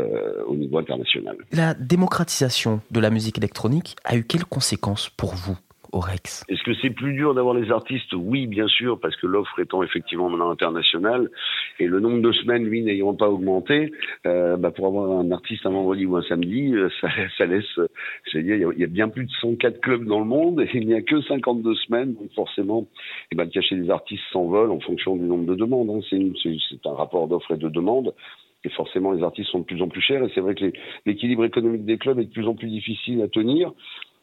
euh, 0.00 0.44
au 0.46 0.56
niveau 0.56 0.78
international. 0.78 1.36
La 1.52 1.74
démocratisation 1.74 2.80
de 2.90 3.00
la 3.00 3.10
musique 3.10 3.38
électronique 3.38 3.96
a 4.04 4.16
eu 4.16 4.24
quelles 4.24 4.44
conséquences 4.44 5.10
pour 5.10 5.34
vous 5.34 5.56
Rex 5.92 6.44
Est-ce 6.48 6.62
que 6.62 6.74
c'est 6.80 6.90
plus 6.90 7.14
dur 7.14 7.34
d'avoir 7.34 7.54
les 7.54 7.70
artistes? 7.70 8.12
Oui, 8.12 8.46
bien 8.46 8.68
sûr, 8.68 9.00
parce 9.00 9.16
que 9.16 9.26
l'offre 9.26 9.58
étant 9.58 9.82
effectivement 9.82 10.28
maintenant 10.28 10.50
internationale 10.50 11.28
et 11.78 11.86
le 11.86 12.00
nombre 12.00 12.22
de 12.22 12.32
semaines, 12.32 12.64
lui, 12.64 12.82
n'ayant 12.82 13.14
pas 13.14 13.28
augmenté, 13.28 13.92
euh, 14.26 14.56
bah 14.56 14.70
pour 14.70 14.86
avoir 14.86 15.18
un 15.18 15.30
artiste 15.32 15.66
un 15.66 15.70
vendredi 15.70 16.06
ou 16.06 16.16
un 16.16 16.22
samedi, 16.22 16.74
euh, 16.74 16.88
ça, 17.00 17.08
ça 17.36 17.46
laisse, 17.46 17.64
je 18.30 18.38
veux 18.38 18.44
dire, 18.44 18.70
il 18.72 18.80
y, 18.80 18.84
a 18.84 18.86
bien 18.86 19.08
plus 19.08 19.24
de 19.24 19.32
104 19.40 19.80
clubs 19.80 20.04
dans 20.04 20.20
le 20.20 20.26
monde 20.26 20.60
et 20.60 20.70
il 20.74 20.86
n'y 20.86 20.94
a 20.94 21.02
que 21.02 21.20
52 21.22 21.74
semaines, 21.74 22.14
donc 22.14 22.32
forcément, 22.34 22.86
eh 23.32 23.36
ben, 23.36 23.44
le 23.44 23.50
cachet 23.50 23.76
des 23.76 23.90
artistes 23.90 24.22
s'envole 24.32 24.70
en 24.70 24.80
fonction 24.80 25.16
du 25.16 25.22
nombre 25.22 25.46
de 25.46 25.54
demandes. 25.54 25.90
Hein. 25.90 26.00
C'est 26.10 26.86
un 26.86 26.94
rapport 26.94 27.26
d'offre 27.26 27.52
et 27.52 27.56
de 27.56 27.68
demande 27.68 28.14
et 28.64 28.68
forcément 28.70 29.12
les 29.12 29.22
artistes 29.22 29.50
sont 29.50 29.60
de 29.60 29.64
plus 29.64 29.82
en 29.82 29.88
plus 29.88 30.00
chers 30.00 30.22
et 30.24 30.30
c'est 30.34 30.40
vrai 30.40 30.54
que 30.54 30.72
l'équilibre 31.06 31.44
économique 31.44 31.84
des 31.84 31.98
clubs 31.98 32.18
est 32.18 32.24
de 32.24 32.32
plus 32.32 32.46
en 32.46 32.54
plus 32.54 32.68
difficile 32.68 33.22
à 33.22 33.28
tenir 33.28 33.72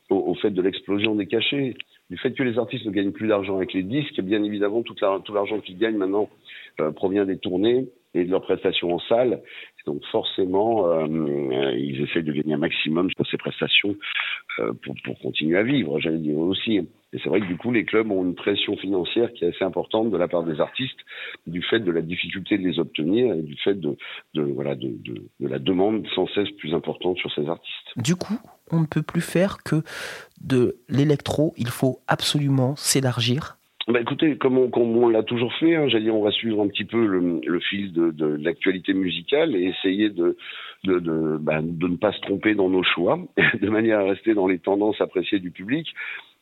au, 0.10 0.34
fait 0.36 0.51
de 0.51 0.62
l'explosion 0.62 1.15
des 1.15 1.25
cachets, 1.25 1.75
du 2.10 2.17
fait 2.17 2.32
que 2.32 2.44
les 2.44 2.58
artistes 2.58 2.86
ne 2.86 2.91
gagnent 2.91 3.12
plus 3.12 3.27
d'argent 3.27 3.58
avec 3.58 3.74
les 3.74 3.84
disques, 3.84 4.22
bien 4.22 4.44
évidemment, 4.44 4.82
tout 4.82 4.96
l'argent 5.34 5.60
qu'ils 5.60 5.77
gagnent 5.77 5.98
maintenant 5.98 6.29
euh, 6.79 6.91
provient 6.91 7.25
des 7.25 7.38
tournées 7.38 7.88
et 8.13 8.24
de 8.24 8.32
leurs 8.32 8.41
prestations 8.41 8.94
en 8.94 9.00
salle. 9.00 9.41
Donc 9.86 10.03
forcément, 10.12 10.88
euh, 10.88 11.74
ils 11.77 12.01
essaient 12.01 12.24
de 12.24 12.32
gagner 12.32 12.53
un 12.53 12.60
maximum 12.60 13.10
sur 13.15 13.27
ces 13.27 13.38
prestations 13.38 13.96
euh, 14.60 14.74
pour, 14.84 14.96
pour, 15.03 15.20
continuer 15.20 15.58
à 15.58 15.63
vivre, 15.63 16.00
j'allais 16.00 16.17
dire 16.20 16.38
aussi. 16.38 16.88
Et 17.14 17.20
c'est 17.24 17.30
vrai 17.30 17.40
que 17.40 17.46
du 17.46 17.58
coup, 17.58 17.72
les 17.72 17.86
clubs 17.86 18.12
ont 18.12 18.24
une 18.24 18.36
pression 18.36 18.76
financière 18.76 19.32
qui 19.34 19.46
est 19.46 19.56
assez 19.56 19.64
importante 19.64 20.12
de 20.12 20.18
la 20.18 20.28
part 20.28 20.44
des 20.44 20.60
artistes, 20.60 21.00
du 21.46 21.62
fait 21.62 21.80
de 21.80 21.92
la 21.92 22.02
difficulté 22.02 22.58
de 22.58 22.68
les 22.68 22.80
obtenir 22.80 23.34
et 23.34 23.42
du 23.42 23.56
fait 23.64 23.76
de, 23.76 23.96
de 24.34 24.42
voilà, 24.42 24.76
de, 24.76 24.90
de, 24.90 25.24
de 25.40 25.48
la 25.48 25.60
demande 25.60 26.06
sans 26.16 26.28
cesse 26.28 26.50
plus 26.58 26.74
importante 26.74 27.18
sur 27.18 27.32
ces 27.34 27.48
artistes. 27.48 27.88
Du 27.96 28.16
coup, 28.16 28.40
on 28.72 28.82
ne 28.82 28.86
peut 28.86 29.04
plus 29.04 29.22
faire 29.22 29.58
que 29.64 29.84
de 30.42 30.78
l'électro, 30.90 31.54
il 31.58 31.70
faut 31.70 32.00
absolument 32.08 32.76
s'élargir 32.76 33.58
bah 33.88 34.02
écoutez, 34.02 34.36
comme 34.36 34.58
on, 34.58 34.70
comme 34.70 34.98
on 34.98 35.08
l'a 35.08 35.24
toujours 35.24 35.54
fait, 35.54 35.76
hein, 35.76 35.88
j'allais 35.88 36.04
dire, 36.04 36.16
on 36.16 36.24
va 36.24 36.32
suivre 36.32 36.62
un 36.62 36.68
petit 36.68 36.84
peu 36.84 37.06
le, 37.06 37.40
le 37.46 37.60
fil 37.62 37.94
de, 37.94 38.12
de, 38.12 38.26
l'actualité 38.26 38.94
musicale 38.94 39.56
et 39.56 39.64
essayer 39.64 40.10
de 40.10 40.36
bah, 41.39 41.62
de 41.62 41.88
ne 41.88 41.96
pas 41.96 42.12
se 42.12 42.22
tromper 42.22 42.56
dans 42.56 42.70
nos 42.70 42.84
choix, 42.84 43.20
de 43.62 43.70
manière 43.70 44.00
à 44.00 44.03
rester 44.03 44.34
dans 44.34 44.48
les 44.48 44.60
tendances 44.60 45.00
appréciées 45.01 45.39
du 45.39 45.51
public 45.51 45.88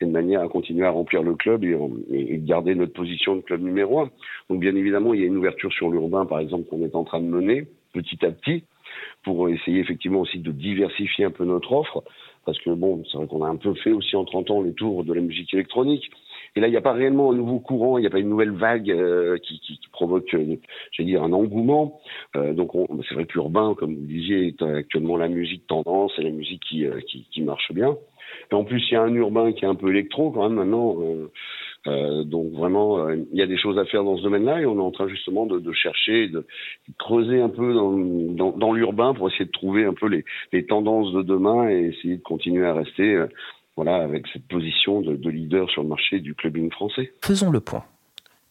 et 0.02 0.06
de 0.06 0.12
manière 0.12 0.42
à 0.42 0.48
continuer 0.48 0.86
à 0.86 0.92
remplir 0.92 1.24
le 1.24 1.36
club 1.36 1.64
et, 1.64 1.78
et, 2.12 2.38
garder 2.40 2.76
notre 2.76 2.94
position 2.94 3.36
de 3.36 3.42
club 3.42 3.62
numéro 3.62 4.00
un. 4.02 4.10
Donc 4.50 4.60
bien 4.60 4.76
évidemment, 4.76 5.14
il 5.14 5.22
y 5.22 5.24
a 5.24 5.28
une 5.28 5.38
ouverture 5.38 5.72
sur 5.72 5.90
l'urbain, 5.90 6.26
par 6.26 6.40
exemple, 6.40 6.68
qu'on 6.70 6.84
est 6.84 6.96
en 6.96 7.04
train 7.04 7.22
de 7.22 7.28
mener 7.28 7.68
petit 7.94 8.24
à 8.26 8.32
petit 8.32 8.64
pour 9.24 9.50
essayer 9.50 9.80
effectivement 9.80 10.22
aussi 10.22 10.40
de 10.40 10.52
diversifier 10.52 11.26
un 11.26 11.32
peu 11.32 11.46
notre 11.46 11.72
offre 11.74 12.04
parce 12.46 12.60
que 12.60 12.70
bon, 12.70 13.04
c'est 13.12 13.18
vrai 13.18 13.28
qu'on 13.28 13.44
a 13.44 13.50
un 13.50 13.56
peu 13.56 13.74
fait 13.74 13.92
aussi 13.92 14.16
en 14.16 14.24
30 14.24 14.52
ans 14.52 14.62
les 14.62 14.74
tours 14.74 15.04
de 15.04 15.14
la 15.14 15.22
musique 15.22 15.54
électronique. 15.54 16.10
Et 16.56 16.62
là, 16.62 16.68
il 16.68 16.72
n'y 16.72 16.78
a 16.78 16.82
pas 16.82 16.94
réellement 16.94 17.32
un 17.32 17.36
nouveau 17.36 17.60
courant, 17.60 17.98
il 17.98 18.02
n'y 18.02 18.08
a 18.08 18.10
pas 18.10 18.20
une 18.20 18.30
nouvelle 18.30 18.52
vague 18.52 18.90
euh, 18.90 19.38
qui, 19.40 19.60
qui, 19.60 19.78
qui, 19.78 19.90
provoque, 19.90 20.34
euh, 20.34 20.56
j'allais 20.92 21.10
dire, 21.10 21.22
un 21.22 21.34
engouement. 21.34 22.00
Euh, 22.38 22.54
donc, 22.54 22.72
c'est 23.10 23.16
vrai 23.16 23.26
que 23.26 23.34
l'urbain, 23.34 23.76
comme 23.78 23.94
vous 23.94 24.06
disiez, 24.06 24.48
est 24.48 24.62
actuellement 24.62 25.18
la 25.18 25.28
musique 25.28 25.68
tendance 25.68 26.14
et 26.18 26.22
la 26.22 26.30
musique 26.30 26.64
qui, 26.64 26.86
euh, 26.86 27.02
qui, 27.08 27.28
qui, 27.30 27.42
marche 27.42 27.74
bien. 27.74 27.98
Et 28.52 28.56
en 28.56 28.64
plus, 28.64 28.82
il 28.90 28.94
y 28.94 28.96
a 28.96 29.02
un 29.02 29.14
urbain 29.14 29.52
qui 29.52 29.66
est 29.66 29.68
un 29.68 29.76
peu 29.76 29.90
électro 29.90 30.32
quand 30.32 30.44
même 30.44 30.58
maintenant. 30.58 30.98
Euh, 31.88 32.24
donc 32.24 32.52
vraiment, 32.54 33.10
il 33.10 33.28
y 33.34 33.42
a 33.42 33.48
des 33.48 33.58
choses 33.58 33.78
à 33.78 33.86
faire 33.86 34.04
dans 34.04 34.18
ce 34.18 34.24
domaine-là 34.24 34.62
et 34.62 34.66
on 34.66 34.78
est 34.78 34.82
en 34.82 34.92
train 34.92 35.08
justement 35.08 35.46
de, 35.46 35.60
de 35.60 35.72
chercher, 35.74 36.30
de, 36.30 36.46
creuser 36.98 37.42
un 37.42 37.50
peu 37.50 37.74
dans, 37.74 37.92
dans, 37.92 38.58
dans 38.58 38.74
l'urbain 38.74 39.14
pour 39.14 39.28
essayer 39.30 39.46
de 39.46 39.52
trouver 39.52 39.86
un 39.86 39.94
peu 39.94 40.08
les, 40.08 40.24
les, 40.52 40.66
tendances 40.66 41.14
de 41.14 41.22
demain 41.22 41.70
et 41.70 41.94
essayer 41.94 42.18
de 42.18 42.24
continuer 42.24 42.66
à 42.66 42.74
rester 42.74 43.26
voilà, 43.76 43.96
avec 43.96 44.26
cette 44.32 44.48
position 44.48 45.02
de, 45.02 45.16
de, 45.16 45.30
leader 45.30 45.70
sur 45.70 45.84
le 45.84 45.90
marché 45.90 46.20
du 46.20 46.34
clubbing 46.34 46.72
français. 46.72 47.12
Faisons 47.22 47.50
le 47.50 47.60
point. 47.60 47.84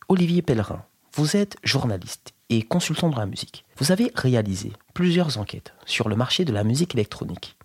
Olivier 0.09 0.43
Pellerin, 0.43 0.85
vous 1.15 1.37
êtes 1.37 1.57
journaliste 1.65 2.35
et 2.51 2.63
consultant 2.63 3.09
de 3.09 3.17
la 3.17 3.27
musique. 3.27 3.65
Vous 3.79 3.91
avez 3.91 4.11
réalisé 4.15 4.73
plusieurs 4.93 5.39
enquêtes 5.39 5.73
sur 5.87 6.09
le 6.09 6.17
marché 6.17 6.45
de 6.45 6.53
la 6.53 6.65
musique 6.65 6.95
électronique. 6.95 7.57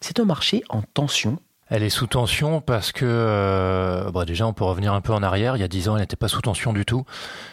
C'est 0.00 0.20
un 0.20 0.24
marché 0.24 0.62
en 0.68 0.82
tension 0.82 1.38
elle 1.70 1.82
est 1.82 1.90
sous 1.90 2.06
tension 2.06 2.62
parce 2.62 2.92
que, 2.92 3.04
euh, 3.04 4.10
bon, 4.10 4.24
déjà, 4.24 4.46
on 4.46 4.54
peut 4.54 4.64
revenir 4.64 4.94
un 4.94 5.02
peu 5.02 5.12
en 5.12 5.22
arrière. 5.22 5.56
Il 5.56 5.60
y 5.60 5.64
a 5.64 5.68
dix 5.68 5.88
ans, 5.88 5.96
elle 5.96 6.00
n'était 6.00 6.16
pas 6.16 6.28
sous 6.28 6.40
tension 6.40 6.72
du 6.72 6.86
tout. 6.86 7.04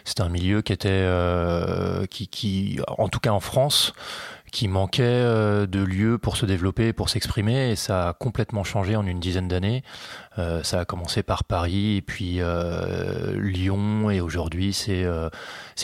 C'est 0.05 0.21
un 0.21 0.29
milieu 0.29 0.61
qui 0.61 0.71
était, 0.71 0.89
euh, 0.89 2.05
qui, 2.05 2.29
qui, 2.29 2.79
en 2.97 3.09
tout 3.09 3.19
cas 3.19 3.31
en 3.31 3.41
France, 3.41 3.93
qui 4.55 4.69
manquait 4.69 5.03
euh, 5.03 5.67
de 5.67 5.81
lieux 5.81 6.17
pour 6.17 6.37
se 6.37 6.45
développer, 6.45 6.93
pour 6.93 7.09
s'exprimer, 7.09 7.71
et 7.71 7.75
ça 7.75 8.07
a 8.07 8.13
complètement 8.13 8.63
changé 8.63 8.95
en 8.95 9.05
une 9.05 9.19
dizaine 9.19 9.49
d'années. 9.49 9.83
Euh, 10.39 10.63
ça 10.63 10.79
a 10.79 10.85
commencé 10.85 11.23
par 11.23 11.43
Paris, 11.43 11.97
et 11.97 12.01
puis 12.01 12.37
euh, 12.39 13.37
Lyon, 13.37 14.09
et 14.09 14.21
aujourd'hui 14.21 14.71
c'est 14.71 15.05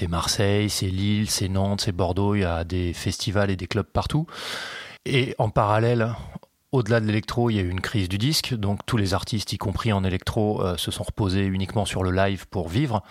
Marseille, 0.07 0.69
c'est 0.69 0.87
Lille, 0.87 1.29
c'est 1.29 1.49
Nantes, 1.49 1.81
c'est 1.81 1.91
Bordeaux. 1.91 2.33
Il 2.33 2.41
y 2.41 2.45
a 2.45 2.63
des 2.63 2.93
festivals 2.93 3.51
et 3.51 3.57
des 3.57 3.67
clubs 3.67 3.85
partout. 3.85 4.25
Et 5.05 5.35
en 5.37 5.49
parallèle, 5.49 6.13
au-delà 6.71 7.01
de 7.01 7.07
l'électro, 7.07 7.49
il 7.49 7.57
y 7.57 7.59
a 7.59 7.63
eu 7.63 7.69
une 7.69 7.81
crise 7.81 8.07
du 8.07 8.17
disque, 8.17 8.53
donc 8.53 8.85
tous 8.85 8.95
les 8.95 9.13
artistes, 9.13 9.51
y 9.51 9.57
compris 9.57 9.91
en 9.91 10.05
électro, 10.05 10.63
se 10.77 10.91
sont 10.91 11.03
reposés 11.03 11.43
uniquement 11.43 11.83
sur 11.83 12.03
le 12.03 12.11
live 12.11 12.47
pour 12.47 12.69
vivre. 12.69 13.03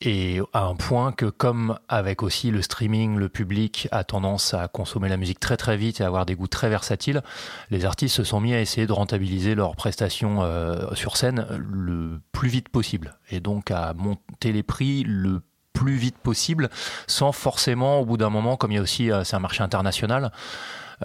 Et 0.00 0.40
à 0.52 0.64
un 0.64 0.74
point 0.74 1.12
que, 1.12 1.26
comme 1.26 1.78
avec 1.88 2.22
aussi 2.22 2.50
le 2.50 2.62
streaming, 2.62 3.16
le 3.16 3.28
public 3.28 3.88
a 3.90 4.04
tendance 4.04 4.52
à 4.52 4.68
consommer 4.68 5.08
la 5.08 5.16
musique 5.16 5.40
très 5.40 5.56
très 5.56 5.76
vite 5.76 6.00
et 6.00 6.04
à 6.04 6.08
avoir 6.08 6.26
des 6.26 6.34
goûts 6.34 6.48
très 6.48 6.68
versatiles, 6.68 7.22
les 7.70 7.84
artistes 7.84 8.16
se 8.16 8.24
sont 8.24 8.40
mis 8.40 8.54
à 8.54 8.60
essayer 8.60 8.86
de 8.86 8.92
rentabiliser 8.92 9.54
leurs 9.54 9.76
prestations 9.76 10.42
euh, 10.42 10.94
sur 10.94 11.16
scène 11.16 11.46
le 11.50 12.20
plus 12.32 12.48
vite 12.48 12.68
possible. 12.68 13.18
Et 13.30 13.40
donc 13.40 13.70
à 13.70 13.94
monter 13.94 14.52
les 14.52 14.62
prix 14.62 15.04
le 15.04 15.40
plus 15.72 15.96
vite 15.96 16.18
possible, 16.18 16.70
sans 17.06 17.32
forcément, 17.32 18.00
au 18.00 18.06
bout 18.06 18.16
d'un 18.16 18.30
moment, 18.30 18.56
comme 18.56 18.72
il 18.72 18.76
y 18.76 18.78
a 18.78 18.82
aussi, 18.82 19.10
euh, 19.10 19.24
c'est 19.24 19.36
un 19.36 19.40
marché 19.40 19.62
international, 19.62 20.32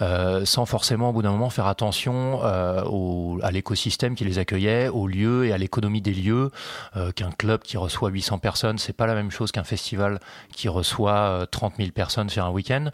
euh, 0.00 0.44
sans 0.44 0.66
forcément 0.66 1.10
au 1.10 1.12
bout 1.12 1.22
d'un 1.22 1.32
moment 1.32 1.50
faire 1.50 1.66
attention 1.66 2.40
euh, 2.44 3.38
à 3.42 3.50
l'écosystème 3.50 4.14
qui 4.14 4.24
les 4.24 4.38
accueillait, 4.38 4.88
aux 4.88 5.06
lieux 5.06 5.46
et 5.46 5.52
à 5.52 5.58
l'économie 5.58 6.00
des 6.00 6.14
lieux. 6.14 6.50
Euh, 6.96 7.12
qu'un 7.12 7.30
club 7.30 7.62
qui 7.62 7.76
reçoit 7.76 8.10
800 8.10 8.38
personnes, 8.38 8.78
c'est 8.78 8.92
pas 8.92 9.06
la 9.06 9.14
même 9.14 9.30
chose 9.30 9.52
qu'un 9.52 9.64
festival 9.64 10.20
qui 10.52 10.68
reçoit 10.68 11.46
30 11.50 11.74
000 11.78 11.90
personnes 11.90 12.28
sur 12.28 12.44
un 12.44 12.50
week-end. 12.50 12.90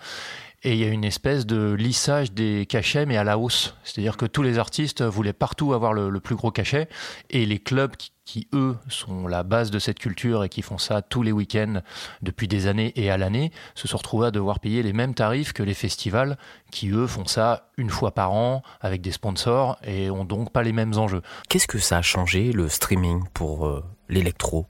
Et 0.67 0.73
il 0.73 0.79
y 0.79 0.85
a 0.85 0.89
une 0.89 1.05
espèce 1.05 1.47
de 1.47 1.75
lissage 1.75 2.33
des 2.33 2.67
cachets, 2.67 3.07
mais 3.07 3.17
à 3.17 3.23
la 3.23 3.39
hausse. 3.39 3.77
C'est-à-dire 3.85 4.17
que 4.17 4.27
tous 4.27 4.43
les 4.43 4.59
artistes 4.59 5.01
voulaient 5.01 5.33
partout 5.33 5.73
avoir 5.73 5.93
le, 5.93 6.19
plus 6.19 6.35
gros 6.35 6.51
cachet, 6.51 6.89
et 7.31 7.47
les 7.47 7.61
clubs 7.61 7.95
qui, 7.95 8.11
qui, 8.25 8.49
eux, 8.53 8.77
sont 8.89 9.29
la 9.29 9.45
base 9.45 9.71
de 9.71 9.79
cette 9.79 10.01
culture 10.01 10.43
et 10.43 10.49
qui 10.49 10.63
font 10.63 10.79
ça 10.79 11.03
tous 11.03 11.23
les 11.23 11.31
week-ends 11.31 11.83
depuis 12.21 12.49
des 12.49 12.67
années 12.67 12.93
et 12.97 13.13
à 13.13 13.17
l'année, 13.17 13.53
se 13.77 13.87
sont 13.87 13.99
retrouvés 13.99 14.27
à 14.27 14.31
devoir 14.33 14.59
payer 14.59 14.83
les 14.83 14.93
mêmes 14.93 15.15
tarifs 15.15 15.53
que 15.53 15.63
les 15.63 15.73
festivals 15.73 16.37
qui, 16.73 16.91
eux, 16.91 17.07
font 17.07 17.27
ça 17.27 17.71
une 17.77 17.89
fois 17.89 18.11
par 18.11 18.33
an 18.33 18.65
avec 18.81 19.03
des 19.03 19.13
sponsors 19.13 19.79
et 19.85 20.11
ont 20.11 20.25
donc 20.25 20.51
pas 20.51 20.65
les 20.65 20.73
mêmes 20.73 20.99
enjeux. 20.99 21.23
Qu'est-ce 21.49 21.69
que 21.69 21.79
ça 21.79 21.99
a 21.99 22.03
changé, 22.03 22.51
le 22.51 22.69
streaming, 22.69 23.23
pour 23.35 23.69
euh, 23.69 23.85
l'électro? 24.09 24.67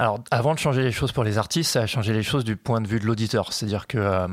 Alors, 0.00 0.20
avant 0.30 0.54
de 0.54 0.58
changer 0.58 0.82
les 0.82 0.92
choses 0.92 1.12
pour 1.12 1.24
les 1.24 1.36
artistes, 1.36 1.72
ça 1.72 1.82
a 1.82 1.86
changé 1.86 2.14
les 2.14 2.22
choses 2.22 2.42
du 2.42 2.56
point 2.56 2.80
de 2.80 2.88
vue 2.88 2.98
de 2.98 3.04
l'auditeur. 3.04 3.52
C'est-à-dire 3.52 3.86
que 3.86 3.98
euh, 3.98 4.28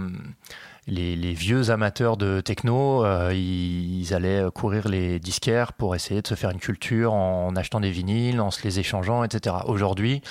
les, 0.88 1.34
vieux 1.34 1.70
amateurs 1.70 2.16
de 2.16 2.40
techno, 2.40 3.04
euh, 3.04 3.34
ils, 3.34 4.14
allaient 4.14 4.46
courir 4.54 4.88
les 4.88 5.20
disquaires 5.20 5.74
pour 5.74 5.96
essayer 5.96 6.22
de 6.22 6.28
se 6.28 6.36
faire 6.36 6.50
une 6.50 6.60
culture 6.60 7.14
en, 7.14 7.56
achetant 7.58 7.82
des 7.82 7.92
vinyles, 7.92 8.40
en 8.40 8.52
se 8.52 8.64
les 8.64 8.80
échangeant, 8.80 9.24
etc. 9.26 9.58
Aujourd'hui, 9.66 10.22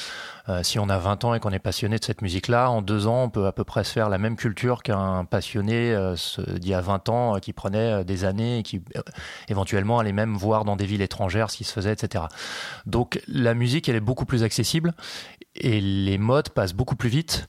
euh, 0.49 0.63
si 0.63 0.79
on 0.79 0.89
a 0.89 0.97
20 0.97 1.25
ans 1.25 1.35
et 1.35 1.41
qu'on 1.41 1.51
est 1.51 1.59
passionné 1.59 1.99
de 1.99 2.05
cette 2.05 2.23
musique-là, 2.23 2.71
en 2.71 2.81
deux 2.81 3.07
ans, 3.07 3.25
on 3.25 3.29
peut 3.29 3.47
à 3.47 3.53
peu 3.53 3.65
près 3.65 3.85
se 3.85 3.93
faire 3.93 4.09
la 4.09 4.17
même 4.17 4.37
culture 4.37 4.83
qu'un 4.83 5.27
passionné 5.27 5.93
euh, 5.93 6.15
d'il 6.55 6.71
y 6.71 6.75
a 6.75 6.81
20 6.81 7.09
ans 7.11 7.39
qui 7.39 7.53
prenait 7.53 8.05
des 8.05 8.25
années 8.25 8.61
et 8.61 8.63
qui 8.63 8.81
éventuellement 9.49 9.99
allait 9.99 10.13
même 10.13 10.37
voir 10.37 10.65
dans 10.65 10.77
des 10.77 10.87
villes 10.87 11.03
étrangères 11.03 11.51
ce 11.51 11.59
qui 11.59 11.65
se 11.65 11.73
faisait, 11.73 11.93
etc. 11.93 12.25
Donc 12.87 13.21
la 13.29 13.53
musique, 13.53 13.91
elle 13.91 13.97
est 13.97 14.01
beaucoup 14.01 14.25
plus 14.25 14.43
accessible 14.43 14.95
et 15.55 15.81
les 15.83 16.17
modes 16.17 16.49
passent 16.49 16.75
beaucoup 16.75 16.97
plus 16.97 17.11
vite. 17.11 17.49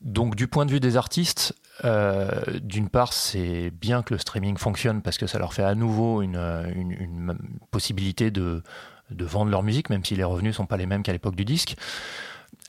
Donc 0.00 0.34
du 0.34 0.48
point 0.48 0.64
de 0.64 0.70
vue 0.70 0.80
des 0.80 0.96
artistes, 0.96 1.54
euh, 1.84 2.28
d'une 2.62 2.88
part, 2.88 3.12
c'est 3.12 3.70
bien 3.70 4.02
que 4.02 4.14
le 4.14 4.18
streaming 4.18 4.56
fonctionne 4.56 5.02
parce 5.02 5.18
que 5.18 5.26
ça 5.26 5.38
leur 5.38 5.54
fait 5.54 5.62
à 5.62 5.74
nouveau 5.74 6.22
une, 6.22 6.36
une 6.74 7.36
possibilité 7.70 8.30
de, 8.30 8.62
vendre 9.10 9.50
leur 9.50 9.62
musique, 9.62 9.90
même 9.90 10.04
si 10.04 10.16
les 10.16 10.24
revenus 10.24 10.56
sont 10.56 10.66
pas 10.66 10.76
les 10.76 10.86
mêmes 10.86 11.02
qu'à 11.02 11.12
l'époque 11.12 11.36
du 11.36 11.44
disque. 11.44 11.76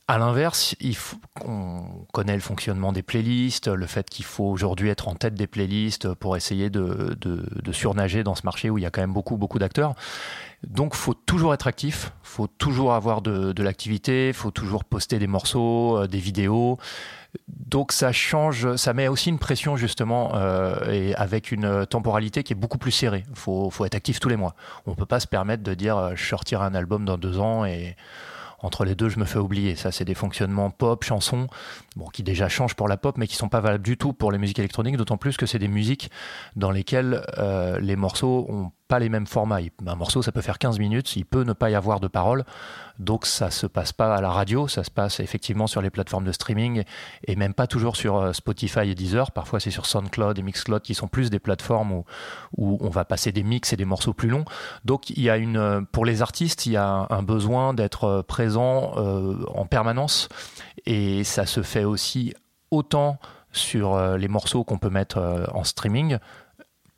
À 0.09 0.17
l'inverse, 0.17 0.73
on 1.45 1.83
connaît 2.13 2.33
le 2.33 2.41
fonctionnement 2.41 2.91
des 2.91 3.03
playlists, 3.03 3.67
le 3.67 3.85
fait 3.85 4.09
qu'il 4.09 4.25
faut 4.25 4.45
aujourd'hui 4.45 4.89
être 4.89 5.07
en 5.07 5.13
tête 5.13 5.35
des 5.35 5.45
playlists 5.45 6.15
pour 6.15 6.35
essayer 6.35 6.71
de, 6.71 7.15
de, 7.21 7.45
de, 7.61 7.71
surnager 7.71 8.23
dans 8.23 8.33
ce 8.33 8.41
marché 8.43 8.71
où 8.71 8.79
il 8.79 8.81
y 8.81 8.87
a 8.87 8.89
quand 8.89 9.01
même 9.01 9.13
beaucoup, 9.13 9.37
beaucoup 9.37 9.59
d'acteurs. 9.59 9.93
Donc, 10.67 10.95
faut 10.95 11.13
toujours 11.13 11.53
être 11.53 11.67
actif, 11.67 12.11
faut 12.23 12.47
toujours 12.47 12.95
avoir 12.95 13.21
de, 13.21 13.53
de 13.53 13.61
l'activité, 13.61 14.33
faut 14.33 14.49
toujours 14.49 14.83
poster 14.83 15.19
des 15.19 15.27
morceaux, 15.27 15.99
euh, 15.99 16.07
des 16.07 16.17
vidéos. 16.17 16.79
Donc 17.47 17.91
ça 17.91 18.11
change, 18.11 18.75
ça 18.77 18.93
met 18.93 19.07
aussi 19.07 19.29
une 19.29 19.37
pression 19.37 19.77
justement 19.77 20.31
euh, 20.33 20.91
et 20.91 21.13
avec 21.13 21.51
une 21.51 21.85
temporalité 21.85 22.41
qui 22.41 22.53
est 22.53 22.55
beaucoup 22.55 22.79
plus 22.79 22.89
serrée. 22.89 23.25
Faut, 23.35 23.69
faut, 23.69 23.85
être 23.85 23.93
actif 23.93 24.19
tous 24.19 24.29
les 24.29 24.37
mois. 24.37 24.55
On 24.87 24.95
peut 24.95 25.05
pas 25.05 25.19
se 25.19 25.27
permettre 25.27 25.61
de 25.61 25.75
dire 25.75 25.95
euh, 25.95 26.13
je 26.15 26.25
sortirai 26.25 26.65
un 26.65 26.73
album 26.73 27.05
dans 27.05 27.19
deux 27.19 27.37
ans 27.37 27.63
et 27.63 27.95
entre 28.61 28.85
les 28.85 28.95
deux, 28.95 29.09
je 29.09 29.19
me 29.19 29.25
fais 29.25 29.39
oublier. 29.39 29.75
Ça, 29.75 29.91
c'est 29.91 30.05
des 30.05 30.13
fonctionnements 30.13 30.69
pop, 30.69 31.03
chansons, 31.03 31.47
qui 32.07 32.23
déjà 32.23 32.47
changent 32.49 32.75
pour 32.75 32.87
la 32.87 32.97
pop, 32.97 33.17
mais 33.17 33.27
qui 33.27 33.35
sont 33.35 33.49
pas 33.49 33.59
valables 33.59 33.83
du 33.83 33.97
tout 33.97 34.13
pour 34.13 34.31
les 34.31 34.37
musiques 34.37 34.59
électroniques, 34.59 34.97
d'autant 34.97 35.17
plus 35.17 35.37
que 35.37 35.45
c'est 35.45 35.59
des 35.59 35.67
musiques 35.67 36.09
dans 36.55 36.71
lesquelles 36.71 37.21
euh, 37.37 37.79
les 37.79 37.95
morceaux 37.95 38.45
ont 38.49 38.71
pas 38.87 38.99
les 38.99 39.09
mêmes 39.09 39.27
formats. 39.27 39.59
Un 39.85 39.95
morceau, 39.95 40.23
ça 40.23 40.31
peut 40.31 40.41
faire 40.41 40.57
15 40.57 40.79
minutes, 40.79 41.15
il 41.15 41.23
peut 41.23 41.43
ne 41.43 41.53
pas 41.53 41.69
y 41.69 41.75
avoir 41.75 41.99
de 41.99 42.07
paroles, 42.07 42.43
donc 42.97 43.27
ça 43.27 43.51
se 43.51 43.67
passe 43.67 43.93
pas 43.93 44.15
à 44.15 44.19
la 44.19 44.31
radio, 44.31 44.67
ça 44.67 44.83
se 44.83 44.89
passe 44.89 45.19
effectivement 45.19 45.67
sur 45.67 45.81
les 45.81 45.91
plateformes 45.91 46.23
de 46.23 46.31
streaming 46.31 46.83
et 47.27 47.35
même 47.35 47.53
pas 47.53 47.67
toujours 47.67 47.95
sur 47.95 48.17
euh, 48.17 48.33
Spotify 48.33 48.89
et 48.89 48.95
Deezer. 48.95 49.31
Parfois, 49.31 49.59
c'est 49.59 49.69
sur 49.69 49.85
SoundCloud 49.85 50.39
et 50.39 50.41
Mixcloud 50.41 50.81
qui 50.81 50.95
sont 50.95 51.07
plus 51.07 51.29
des 51.29 51.37
plateformes 51.37 51.91
où, 51.91 52.05
où 52.57 52.79
on 52.81 52.89
va 52.89 53.05
passer 53.05 53.31
des 53.31 53.43
mix 53.43 53.73
et 53.73 53.77
des 53.77 53.85
morceaux 53.85 54.13
plus 54.13 54.29
longs. 54.29 54.45
Donc, 54.85 55.11
il 55.11 55.21
y 55.21 55.29
a 55.29 55.37
une, 55.37 55.57
euh, 55.57 55.81
pour 55.91 56.03
les 56.03 56.23
artistes, 56.23 56.65
il 56.65 56.71
y 56.71 56.77
a 56.77 57.05
un 57.11 57.21
besoin 57.21 57.75
d'être 57.75 58.23
présent 58.23 58.95
en 58.99 59.65
permanence 59.65 60.29
et 60.85 61.23
ça 61.23 61.45
se 61.45 61.61
fait 61.61 61.83
aussi 61.89 62.33
autant 62.71 63.19
sur 63.51 63.99
les 64.17 64.27
morceaux 64.27 64.63
qu'on 64.63 64.77
peut 64.77 64.91
mettre 64.91 65.47
en 65.53 65.63
streaming 65.63 66.19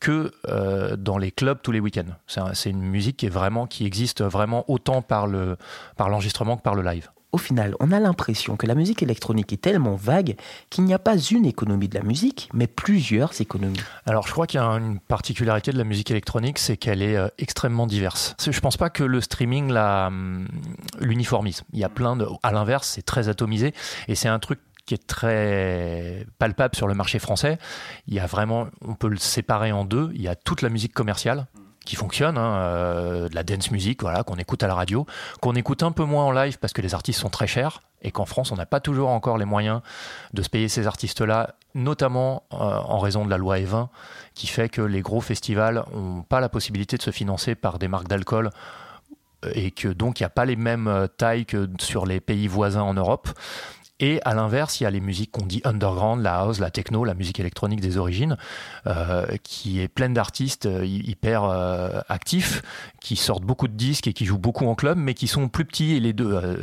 que 0.02 0.34
euh, 0.50 0.98
dans 0.98 1.18
les 1.18 1.32
clubs 1.32 1.60
tous 1.62 1.72
les 1.72 1.80
week-ends. 1.80 2.18
C'est 2.54 2.70
une 2.70 2.82
musique 2.82 3.18
qui 3.18 3.28
est 3.28 3.30
vraiment 3.30 3.68
qui 3.68 3.86
existe 3.86 4.22
vraiment 4.22 4.66
autant 4.70 5.02
par 5.02 5.28
le 5.28 5.56
par 5.96 6.10
l'enregistrement 6.10 6.58
que 6.58 6.64
par 6.64 6.76
le 6.76 6.82
live. 6.82 7.10
Au 7.32 7.38
final, 7.38 7.76
on 7.80 7.94
a 7.94 8.00
l'impression 8.02 8.58
que 8.58 8.68
la 8.68 8.76
musique 8.76 9.02
électronique 9.02 9.54
est 9.54 9.62
tellement 9.62 9.96
vague 9.96 10.36
qu'il 10.70 10.84
n'y 10.84 10.94
a 10.94 11.00
pas 11.00 11.18
une 11.18 11.46
économie 11.46 11.88
de 11.88 11.96
la 11.96 12.04
musique, 12.04 12.50
mais 12.54 12.68
plusieurs 12.68 13.40
économies. 13.40 13.80
Alors, 14.06 14.28
je 14.28 14.34
crois 14.34 14.48
qu'il 14.48 14.60
y 14.60 14.64
a 14.64 14.68
une 14.68 15.00
particularité 15.00 15.72
de 15.72 15.78
la 15.78 15.86
musique 15.86 16.12
électronique, 16.12 16.60
c'est 16.60 16.76
qu'elle 16.76 17.02
est 17.02 17.16
euh, 17.16 17.30
extrêmement 17.38 17.88
diverse. 17.88 18.36
Je 18.46 18.60
pense 18.60 18.76
pas 18.76 18.90
que 18.90 19.06
le 19.06 19.22
streaming 19.22 19.72
hum, 19.72 20.46
l'uniformise. 21.00 21.64
Il 21.72 21.80
y 21.80 21.86
a 21.86 21.90
plein 21.90 22.18
de. 22.18 22.28
À 22.44 22.52
l'inverse, 22.52 22.90
c'est 22.90 23.06
très 23.06 23.30
atomisé 23.30 23.74
et 24.10 24.16
c'est 24.16 24.28
un 24.28 24.40
truc 24.40 24.60
qui 24.92 24.96
est 24.96 25.08
très 25.08 26.26
palpable 26.38 26.76
sur 26.76 26.86
le 26.86 26.94
marché 26.94 27.18
français. 27.18 27.58
Il 28.08 28.14
y 28.14 28.20
a 28.20 28.26
vraiment, 28.26 28.68
on 28.82 28.94
peut 28.94 29.08
le 29.08 29.16
séparer 29.16 29.72
en 29.72 29.86
deux. 29.86 30.12
Il 30.14 30.22
y 30.22 30.28
a 30.28 30.36
toute 30.36 30.62
la 30.62 30.68
musique 30.68 30.94
commerciale 30.94 31.48
qui 31.86 31.96
fonctionne, 31.96 32.38
hein, 32.38 32.56
euh, 32.58 33.30
de 33.30 33.34
la 33.34 33.44
dance 33.44 33.72
music, 33.72 34.02
voilà, 34.02 34.24
qu'on 34.24 34.36
écoute 34.36 34.64
à 34.64 34.68
la 34.68 34.76
radio, 34.76 35.06
qu'on 35.40 35.54
écoute 35.54 35.82
un 35.82 35.94
peu 35.94 36.04
moins 36.04 36.26
en 36.26 36.32
live 36.32 36.60
parce 36.60 36.74
que 36.74 36.82
les 36.82 36.94
artistes 36.94 37.22
sont 37.22 37.30
très 37.30 37.48
chers 37.48 37.82
et 38.02 38.12
qu'en 38.12 38.26
France 38.26 38.52
on 38.52 38.56
n'a 38.56 38.66
pas 38.66 38.82
toujours 38.82 39.10
encore 39.10 39.38
les 39.38 39.46
moyens 39.46 39.82
de 40.34 40.42
se 40.42 40.50
payer 40.50 40.68
ces 40.68 40.86
artistes-là, 40.86 41.56
notamment 41.74 42.44
euh, 42.52 42.58
en 42.58 43.00
raison 43.00 43.24
de 43.24 43.30
la 43.30 43.38
loi 43.38 43.60
E20 43.60 43.88
qui 44.36 44.48
fait 44.48 44.68
que 44.68 44.82
les 44.82 45.02
gros 45.02 45.22
festivals 45.22 45.86
n'ont 45.96 46.22
pas 46.22 46.42
la 46.42 46.50
possibilité 46.50 46.98
de 46.98 47.02
se 47.02 47.12
financer 47.12 47.56
par 47.56 47.80
des 47.80 47.88
marques 47.88 48.10
d'alcool 48.10 48.50
et 49.56 49.72
que 49.72 49.88
donc 49.88 50.20
il 50.20 50.24
n'y 50.24 50.27
a 50.27 50.30
pas 50.30 50.46
les 50.46 50.56
mêmes 50.56 50.88
euh, 50.88 51.08
tailles 51.08 51.46
que 51.46 51.70
sur 51.80 52.06
les 52.06 52.20
pays 52.20 52.48
voisins 52.48 52.84
en 52.84 52.94
Europe. 52.94 53.30
Et 54.01 54.20
à 54.25 54.33
l'inverse, 54.33 54.81
il 54.81 54.83
y 54.83 54.87
a 54.87 54.90
les 54.90 55.00
musiques 55.00 55.31
qu'on 55.31 55.46
dit 55.46 55.61
underground, 55.64 56.24
la 56.24 56.40
house, 56.40 56.59
la 56.59 56.72
techno, 56.72 57.05
la 57.05 57.14
musique 57.14 57.40
électronique 57.40 57.81
des 57.81 57.98
origines, 57.98 58.35
euh, 58.87 59.27
qui 59.44 59.79
est 59.79 59.87
pleine 59.87 60.16
d'artistes 60.16 60.66
euh, 60.66 60.83
hyper 60.83 61.44
euh, 61.44 62.01
actifs, 62.09 62.64
qui 63.00 63.16
sortent 63.16 63.44
beaucoup 63.44 63.68
de 63.68 63.75
disques 63.75 64.07
et 64.07 64.14
qui 64.14 64.25
jouent 64.25 64.40
beaucoup 64.40 64.66
en 64.66 64.74
club, 64.74 64.98
mais 64.98 65.14
qui 65.14 65.27
sont 65.27 65.50
plus 65.50 65.66
petits. 65.66 65.96
Et 65.96 66.00
les 66.00 66.14
deux, 66.14 66.33
euh, 66.33 66.55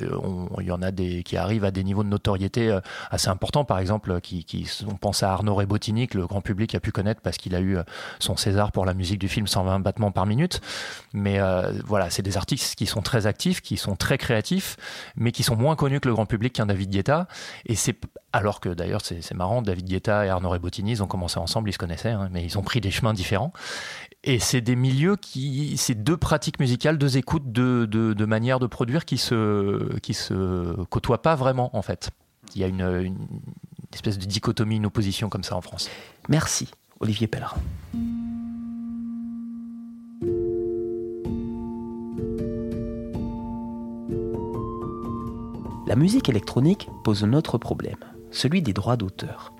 il 0.58 0.66
y 0.66 0.72
en 0.72 0.82
a 0.82 0.90
des 0.90 1.22
qui 1.22 1.36
arrivent 1.36 1.64
à 1.64 1.70
des 1.70 1.84
niveaux 1.84 2.02
de 2.02 2.08
notoriété 2.08 2.76
assez 3.12 3.28
importants. 3.28 3.64
Par 3.64 3.78
exemple, 3.78 4.20
qui, 4.20 4.44
qui 4.44 4.68
on 4.90 4.96
pense 4.96 5.22
à 5.22 5.30
Arnaud 5.32 5.54
Rebotini, 5.54 6.08
que 6.08 6.18
le 6.18 6.26
grand 6.26 6.40
public 6.40 6.74
a 6.74 6.80
pu 6.80 6.90
connaître 6.90 7.20
parce 7.20 7.36
qu'il 7.36 7.54
a 7.54 7.60
eu 7.60 7.78
son 8.18 8.36
César 8.36 8.72
pour 8.72 8.84
la 8.84 8.94
musique 8.94 9.20
du 9.20 9.28
film 9.28 9.46
120 9.46 9.78
battements 9.78 10.10
par 10.10 10.26
minute. 10.26 10.60
Mais 11.12 11.38
voilà, 11.86 12.10
c'est 12.10 12.22
des 12.22 12.36
artistes 12.36 12.74
qui 12.74 12.86
sont 12.86 13.02
très 13.02 13.26
actifs, 13.26 13.60
qui 13.60 13.76
sont 13.76 13.94
très 13.94 14.18
créatifs, 14.18 14.76
mais 15.16 15.30
qui 15.30 15.44
sont 15.44 15.56
moins 15.56 15.76
connus 15.76 16.00
que 16.00 16.08
le 16.08 16.14
grand 16.14 16.26
public 16.26 16.54
qu'un 16.54 16.66
David 16.66 16.90
Guetta. 16.90 17.27
Et 17.66 17.74
c'est 17.74 17.98
alors 18.32 18.60
que 18.60 18.68
d'ailleurs 18.68 19.00
c'est 19.02 19.34
marrant, 19.34 19.62
David 19.62 19.86
Guetta 19.86 20.26
et 20.26 20.28
Arnaud 20.28 20.50
Rebotini, 20.50 20.92
ils 20.92 21.02
ont 21.02 21.06
commencé 21.06 21.38
ensemble, 21.38 21.70
ils 21.70 21.72
se 21.72 21.78
connaissaient, 21.78 22.10
hein, 22.10 22.28
mais 22.30 22.44
ils 22.44 22.58
ont 22.58 22.62
pris 22.62 22.80
des 22.80 22.90
chemins 22.90 23.14
différents. 23.14 23.52
Et 24.24 24.38
c'est 24.38 24.60
des 24.60 24.76
milieux 24.76 25.16
qui, 25.16 25.76
c'est 25.76 25.94
deux 25.94 26.16
pratiques 26.16 26.58
musicales, 26.58 26.98
deux 26.98 27.16
écoutes, 27.16 27.52
deux, 27.52 28.26
manières 28.26 28.58
de 28.58 28.66
produire 28.66 29.04
qui 29.04 29.16
se, 29.16 29.96
qui 30.00 30.12
se 30.12 30.74
côtoient 30.86 31.22
pas 31.22 31.36
vraiment 31.36 31.76
en 31.76 31.82
fait. 31.82 32.10
Il 32.54 32.60
y 32.60 32.64
a 32.64 32.66
une, 32.66 32.80
une 32.80 33.28
espèce 33.92 34.18
de 34.18 34.24
dichotomie, 34.24 34.76
une 34.76 34.86
opposition 34.86 35.28
comme 35.28 35.44
ça 35.44 35.56
en 35.56 35.60
France. 35.60 35.88
Merci, 36.28 36.68
Olivier 37.00 37.26
Pellerin. 37.26 37.56
La 45.88 45.96
musique 45.96 46.28
électronique 46.28 46.86
pose 47.02 47.24
un 47.24 47.32
autre 47.32 47.56
problème, 47.56 47.96
celui 48.30 48.60
des 48.60 48.74
droits 48.74 48.98
d'auteur. 48.98 49.54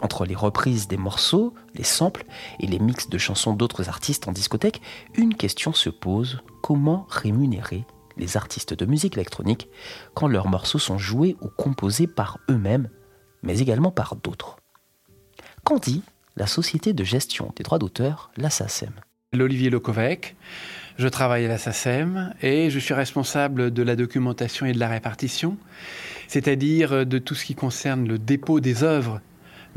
Entre 0.00 0.24
les 0.24 0.34
reprises 0.34 0.88
des 0.88 0.96
morceaux, 0.96 1.52
les 1.74 1.84
samples 1.84 2.24
et 2.58 2.66
les 2.66 2.78
mix 2.78 3.10
de 3.10 3.18
chansons 3.18 3.52
d'autres 3.52 3.90
artistes 3.90 4.28
en 4.28 4.32
discothèque, 4.32 4.80
une 5.14 5.34
question 5.34 5.74
se 5.74 5.90
pose, 5.90 6.40
comment 6.62 7.06
rémunérer 7.10 7.84
les 8.16 8.38
artistes 8.38 8.72
de 8.72 8.86
musique 8.86 9.18
électronique 9.18 9.68
quand 10.14 10.26
leurs 10.26 10.48
morceaux 10.48 10.78
sont 10.78 10.96
joués 10.96 11.36
ou 11.42 11.48
composés 11.48 12.06
par 12.06 12.38
eux-mêmes, 12.48 12.88
mais 13.42 13.58
également 13.58 13.90
par 13.90 14.16
d'autres? 14.16 14.56
Qu'en 15.64 15.76
dit 15.76 16.02
la 16.36 16.46
société 16.46 16.94
de 16.94 17.04
gestion 17.04 17.52
des 17.56 17.62
droits 17.62 17.78
d'auteur, 17.78 18.30
la 18.38 18.48
SACEM 18.48 18.94
L'Olivier 19.34 19.68
Lokovec, 19.68 20.34
je 20.98 21.08
travaille 21.08 21.44
à 21.44 21.48
la 21.48 21.58
SACEM 21.58 22.34
et 22.42 22.70
je 22.70 22.78
suis 22.78 22.94
responsable 22.94 23.72
de 23.72 23.82
la 23.82 23.94
documentation 23.94 24.66
et 24.66 24.72
de 24.72 24.80
la 24.80 24.88
répartition, 24.88 25.56
c'est-à-dire 26.26 27.06
de 27.06 27.18
tout 27.18 27.34
ce 27.34 27.44
qui 27.44 27.54
concerne 27.54 28.06
le 28.08 28.18
dépôt 28.18 28.60
des 28.60 28.82
œuvres 28.82 29.20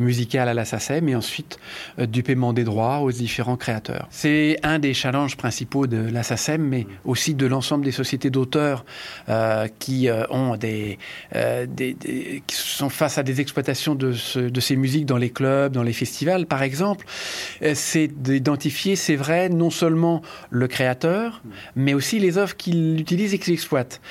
musicales 0.02 0.50
à 0.50 0.54
la 0.54 0.66
SACEM 0.66 1.08
et 1.10 1.16
ensuite 1.16 1.60
euh, 2.00 2.06
du 2.06 2.24
paiement 2.24 2.54
des 2.54 2.64
droits 2.64 3.00
aux 3.00 3.12
différents 3.12 3.58
créateurs. 3.58 4.08
C'est 4.10 4.58
un 4.64 4.80
des 4.80 4.94
challenges 4.94 5.38
principaux 5.38 5.88
de 5.88 5.98
la 5.98 6.24
SACEM, 6.24 6.62
mais 6.62 6.88
aussi 7.06 7.34
de 7.34 7.46
l'ensemble 7.46 7.86
des 7.86 7.92
sociétés 7.92 8.30
d'auteurs 8.30 8.86
euh, 9.30 9.68
qui 9.80 10.10
euh, 10.10 10.26
ont 10.30 10.56
des, 10.56 10.98
euh, 11.36 11.66
des, 11.68 11.94
des, 11.94 12.44
qui 12.46 12.56
sont 12.56 12.90
face 12.90 13.18
à 13.18 13.24
des 13.24 13.42
exploitations 13.42 13.96
de, 13.96 14.14
ce, 14.14 14.40
de, 14.40 14.60
ces 14.60 14.76
musiques 14.76 15.06
dans 15.06 15.18
les 15.18 15.30
clubs, 15.30 15.72
dans 15.72 15.84
les 15.84 15.94
festivals, 15.94 16.46
par 16.46 16.64
exemple. 16.64 17.06
C'est 17.74 18.08
d'identifier, 18.08 18.96
c'est 18.96 19.16
vrai, 19.16 19.50
non 19.50 19.70
seulement 19.70 20.22
le 20.50 20.68
créateur, 20.68 21.42
mais 21.76 21.94
aussi 21.94 22.20
les 22.20 22.38
œuvres 22.38 22.56
qu'il 22.56 23.00
utilise 23.00 23.34
et 23.34 23.40
qu'il 23.40 23.54
exploite. 23.54 24.02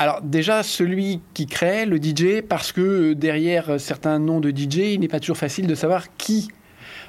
Alors 0.00 0.22
déjà, 0.22 0.62
celui 0.62 1.20
qui 1.34 1.44
crée, 1.44 1.84
le 1.84 1.98
DJ, 1.98 2.40
parce 2.40 2.72
que 2.72 3.12
derrière 3.12 3.78
certains 3.78 4.18
noms 4.18 4.40
de 4.40 4.48
DJ, 4.48 4.94
il 4.94 5.00
n'est 5.00 5.08
pas 5.08 5.20
toujours 5.20 5.36
facile 5.36 5.66
de 5.66 5.74
savoir 5.74 6.16
qui 6.16 6.48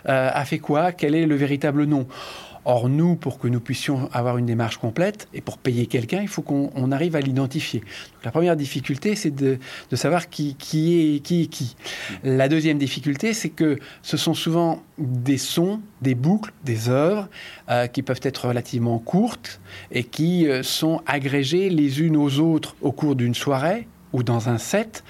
euh, 0.10 0.30
a 0.34 0.43
fait 0.43 0.60
quoi, 0.60 0.91
quel 0.91 1.15
est 1.15 1.25
le 1.25 1.36
véritable 1.36 1.86
nom. 1.86 2.06
Or, 2.65 2.89
nous, 2.89 3.15
pour 3.15 3.39
que 3.39 3.47
nous 3.47 3.60
puissions 3.60 4.10
avoir 4.13 4.38
une 4.38 4.45
démarche 4.45 4.78
complète 4.78 5.28
et 5.34 5.41
pour 5.41 5.58
payer 5.58 5.88
quelqu'un, 5.88 6.21
il 6.21 6.28
faut 6.28 6.43
qu'on 6.43 6.91
arrive 6.91 7.15
à 7.15 7.19
l'identifier. 7.19 7.82
La 8.24 8.32
première 8.32 8.56
difficulté, 8.56 9.15
c'est 9.15 9.32
de, 9.32 9.58
savoir 9.93 10.30
qui, 10.30 10.56
qui, 10.56 11.15
est, 11.15 11.19
qui 11.19 11.43
est 11.43 11.47
qui. 11.47 11.76
La 12.24 12.47
deuxième 12.47 12.78
difficulté, 12.78 13.34
c'est 13.34 13.50
que 13.50 13.80
ce 14.04 14.15
sont 14.17 14.36
souvent 14.36 14.84
des 15.00 15.38
sons, 15.38 15.82
des 16.02 16.13
boucles, 16.13 16.54
des 16.63 16.89
œuvres 16.89 17.30
euh, 17.69 17.88
qui 17.88 18.04
peuvent 18.04 18.21
être 18.24 18.47
relativement 18.47 19.00
courtes 19.00 19.60
et 19.91 20.04
qui 20.04 20.47
euh, 20.47 20.62
sont 20.62 21.02
agrégées 21.08 21.69
les 21.69 22.02
unes 22.02 22.17
aux 22.17 22.39
autres 22.39 22.76
au 22.82 22.91
cours 22.91 23.15
d'une 23.15 23.36
soirée 23.36 23.88
ou 24.13 24.24
dans 24.24 24.50
un 24.50 24.58
set. 24.58 25.04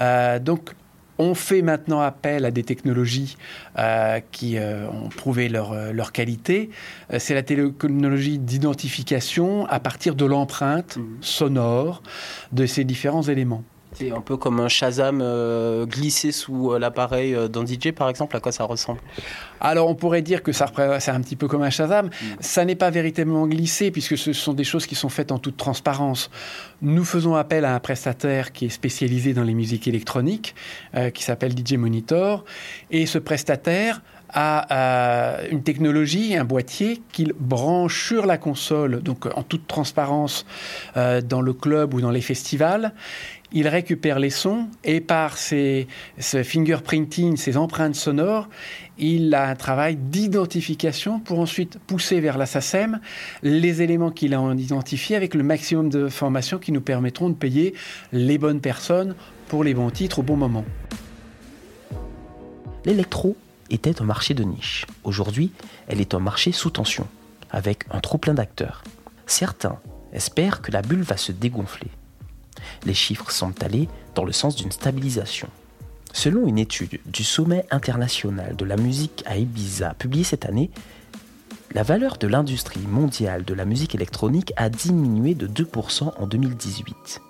Euh, 0.00 0.38
donc, 0.38 0.74
on 1.18 1.34
fait 1.34 1.62
maintenant 1.62 2.00
appel 2.00 2.44
à 2.44 2.50
des 2.50 2.62
technologies 2.62 3.36
euh, 3.78 4.20
qui 4.32 4.58
euh, 4.58 4.88
ont 4.88 5.08
prouvé 5.08 5.48
leur, 5.48 5.72
euh, 5.72 5.92
leur 5.92 6.12
qualité. 6.12 6.70
C'est 7.18 7.34
la 7.34 7.42
technologie 7.42 8.38
d'identification 8.38 9.66
à 9.66 9.80
partir 9.80 10.14
de 10.14 10.24
l'empreinte 10.24 10.96
mmh. 10.96 11.02
sonore 11.20 12.02
de 12.52 12.66
ces 12.66 12.84
différents 12.84 13.22
éléments. 13.22 13.64
C'est 13.94 14.10
un 14.10 14.20
peu 14.20 14.36
comme 14.36 14.58
un 14.58 14.68
Shazam 14.68 15.20
euh, 15.22 15.86
glissé 15.86 16.32
sous 16.32 16.72
euh, 16.72 16.78
l'appareil 16.80 17.34
euh, 17.34 17.46
d'un 17.46 17.64
DJ, 17.64 17.92
par 17.92 18.08
exemple. 18.08 18.36
À 18.36 18.40
quoi 18.40 18.50
ça 18.50 18.64
ressemble? 18.64 19.00
Alors, 19.60 19.88
on 19.88 19.94
pourrait 19.94 20.22
dire 20.22 20.42
que 20.42 20.50
ça 20.52 20.66
c'est 20.98 21.12
un 21.12 21.20
petit 21.20 21.36
peu 21.36 21.46
comme 21.46 21.62
un 21.62 21.70
Shazam. 21.70 22.06
Mm. 22.06 22.10
Ça 22.40 22.64
n'est 22.64 22.74
pas 22.74 22.90
véritablement 22.90 23.46
glissé, 23.46 23.92
puisque 23.92 24.18
ce 24.18 24.32
sont 24.32 24.52
des 24.52 24.64
choses 24.64 24.86
qui 24.86 24.96
sont 24.96 25.08
faites 25.08 25.30
en 25.30 25.38
toute 25.38 25.56
transparence. 25.56 26.28
Nous 26.82 27.04
faisons 27.04 27.36
appel 27.36 27.64
à 27.64 27.74
un 27.74 27.80
prestataire 27.80 28.52
qui 28.52 28.66
est 28.66 28.70
spécialisé 28.70 29.32
dans 29.32 29.44
les 29.44 29.54
musiques 29.54 29.86
électroniques, 29.86 30.54
qui 31.14 31.22
s'appelle 31.22 31.52
DJ 31.52 31.74
Monitor. 31.74 32.44
Et 32.90 33.06
ce 33.06 33.18
prestataire 33.18 34.02
a 34.28 35.38
une 35.50 35.62
technologie, 35.62 36.36
un 36.36 36.44
boîtier 36.44 37.00
qu'il 37.12 37.32
branche 37.38 38.08
sur 38.08 38.26
la 38.26 38.36
console, 38.36 39.00
donc 39.00 39.26
en 39.34 39.42
toute 39.42 39.66
transparence, 39.66 40.44
dans 40.94 41.40
le 41.40 41.52
club 41.52 41.94
ou 41.94 42.00
dans 42.00 42.10
les 42.10 42.20
festivals 42.20 42.92
il 43.52 43.68
récupère 43.68 44.18
les 44.18 44.30
sons 44.30 44.68
et 44.82 45.00
par 45.00 45.38
ses, 45.38 45.86
fingerprinting, 46.18 47.36
ses 47.36 47.56
empreintes 47.56 47.94
sonores, 47.94 48.48
il 48.98 49.34
a 49.34 49.48
un 49.48 49.54
travail 49.54 49.96
d'identification 49.96 51.20
pour 51.20 51.38
ensuite 51.38 51.78
pousser 51.78 52.20
vers 52.20 52.38
la 52.38 52.46
SACEM 52.46 53.00
les 53.42 53.82
éléments 53.82 54.10
qu'il 54.10 54.34
a 54.34 54.54
identifiés 54.56 55.16
avec 55.16 55.34
le 55.34 55.42
maximum 55.42 55.88
de 55.88 56.08
formations 56.08 56.58
qui 56.58 56.72
nous 56.72 56.80
permettront 56.80 57.28
de 57.28 57.34
payer 57.34 57.74
les 58.12 58.38
bonnes 58.38 58.60
personnes 58.60 59.14
pour 59.48 59.64
les 59.64 59.74
bons 59.74 59.90
titres 59.90 60.20
au 60.20 60.22
bon 60.22 60.36
moment. 60.36 60.64
L'électro 62.84 63.36
était 63.70 64.02
un 64.02 64.04
marché 64.04 64.34
de 64.34 64.44
niche. 64.44 64.86
Aujourd'hui, 65.04 65.52
elle 65.88 66.00
est 66.00 66.14
un 66.14 66.18
marché 66.20 66.52
sous 66.52 66.70
tension, 66.70 67.06
avec 67.50 67.84
un 67.90 68.00
trop 68.00 68.18
plein 68.18 68.34
d'acteurs. 68.34 68.84
Certains 69.26 69.78
espèrent 70.12 70.60
que 70.60 70.70
la 70.70 70.82
bulle 70.82 71.02
va 71.02 71.16
se 71.16 71.32
dégonfler 71.32 71.88
les 72.84 72.94
chiffres 72.94 73.30
semblent 73.30 73.64
aller 73.64 73.88
dans 74.14 74.24
le 74.24 74.32
sens 74.32 74.56
d'une 74.56 74.72
stabilisation. 74.72 75.48
Selon 76.12 76.46
une 76.46 76.58
étude 76.58 77.00
du 77.06 77.24
Sommet 77.24 77.66
international 77.70 78.54
de 78.54 78.64
la 78.64 78.76
musique 78.76 79.24
à 79.26 79.36
Ibiza 79.36 79.94
publiée 79.94 80.24
cette 80.24 80.46
année, 80.46 80.70
la 81.72 81.82
valeur 81.82 82.18
de 82.18 82.28
l'industrie 82.28 82.86
mondiale 82.86 83.44
de 83.44 83.52
la 83.52 83.64
musique 83.64 83.96
électronique 83.96 84.52
a 84.56 84.68
diminué 84.68 85.34
de 85.34 85.48
2% 85.48 86.12
en 86.16 86.26
2018. 86.28 87.20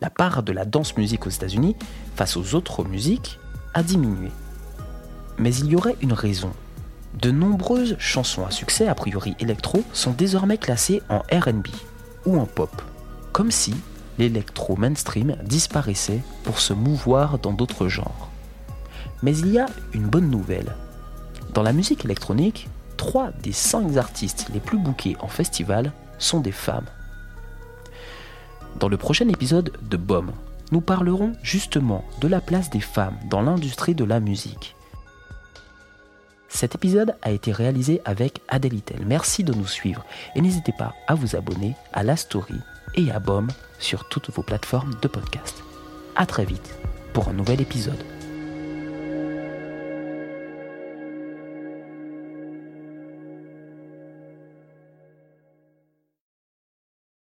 La 0.00 0.08
part 0.08 0.44
de 0.44 0.52
la 0.52 0.64
danse 0.64 0.96
musique 0.96 1.26
aux 1.26 1.30
États-Unis 1.30 1.74
face 2.14 2.36
aux 2.36 2.54
autres 2.54 2.84
musiques 2.84 3.40
a 3.74 3.82
diminué. 3.82 4.30
Mais 5.38 5.52
il 5.56 5.66
y 5.66 5.74
aurait 5.74 5.96
une 6.00 6.12
raison. 6.12 6.52
De 7.14 7.32
nombreuses 7.32 7.96
chansons 7.98 8.46
à 8.46 8.52
succès 8.52 8.86
a 8.86 8.94
priori 8.94 9.34
électro 9.40 9.82
sont 9.92 10.12
désormais 10.12 10.58
classées 10.58 11.02
en 11.08 11.24
RB 11.32 11.66
ou 12.24 12.38
en 12.38 12.46
pop 12.46 12.70
comme 13.36 13.50
si 13.50 13.74
l'électro 14.16 14.76
mainstream 14.76 15.36
disparaissait 15.44 16.22
pour 16.42 16.58
se 16.58 16.72
mouvoir 16.72 17.38
dans 17.38 17.52
d'autres 17.52 17.86
genres. 17.86 18.30
Mais 19.22 19.36
il 19.36 19.52
y 19.52 19.58
a 19.58 19.66
une 19.92 20.06
bonne 20.06 20.30
nouvelle. 20.30 20.74
Dans 21.52 21.62
la 21.62 21.74
musique 21.74 22.06
électronique, 22.06 22.70
trois 22.96 23.32
des 23.42 23.52
cinq 23.52 23.98
artistes 23.98 24.46
les 24.54 24.58
plus 24.58 24.78
bookés 24.78 25.18
en 25.20 25.28
festival 25.28 25.92
sont 26.18 26.40
des 26.40 26.50
femmes. 26.50 26.86
Dans 28.80 28.88
le 28.88 28.96
prochain 28.96 29.28
épisode 29.28 29.70
de 29.82 29.98
BOM, 29.98 30.32
nous 30.72 30.80
parlerons 30.80 31.34
justement 31.42 32.06
de 32.22 32.28
la 32.28 32.40
place 32.40 32.70
des 32.70 32.80
femmes 32.80 33.18
dans 33.28 33.42
l'industrie 33.42 33.94
de 33.94 34.04
la 34.04 34.18
musique. 34.18 34.76
Cet 36.48 36.74
épisode 36.74 37.16
a 37.20 37.32
été 37.32 37.52
réalisé 37.52 38.00
avec 38.06 38.40
Adelitel. 38.48 39.04
Merci 39.04 39.44
de 39.44 39.52
nous 39.52 39.66
suivre 39.66 40.06
et 40.34 40.40
n'hésitez 40.40 40.72
pas 40.72 40.94
à 41.06 41.14
vous 41.14 41.36
abonner 41.36 41.76
à 41.92 42.02
la 42.02 42.16
story 42.16 42.54
et 42.96 43.10
à 43.10 43.18
BOM 43.18 43.48
sur 43.78 44.08
toutes 44.08 44.30
vos 44.30 44.42
plateformes 44.42 44.94
de 45.00 45.08
podcast. 45.08 45.62
A 46.16 46.26
très 46.26 46.44
vite 46.44 46.74
pour 47.12 47.28
un 47.28 47.32
nouvel 47.32 47.60
épisode. 47.60 48.15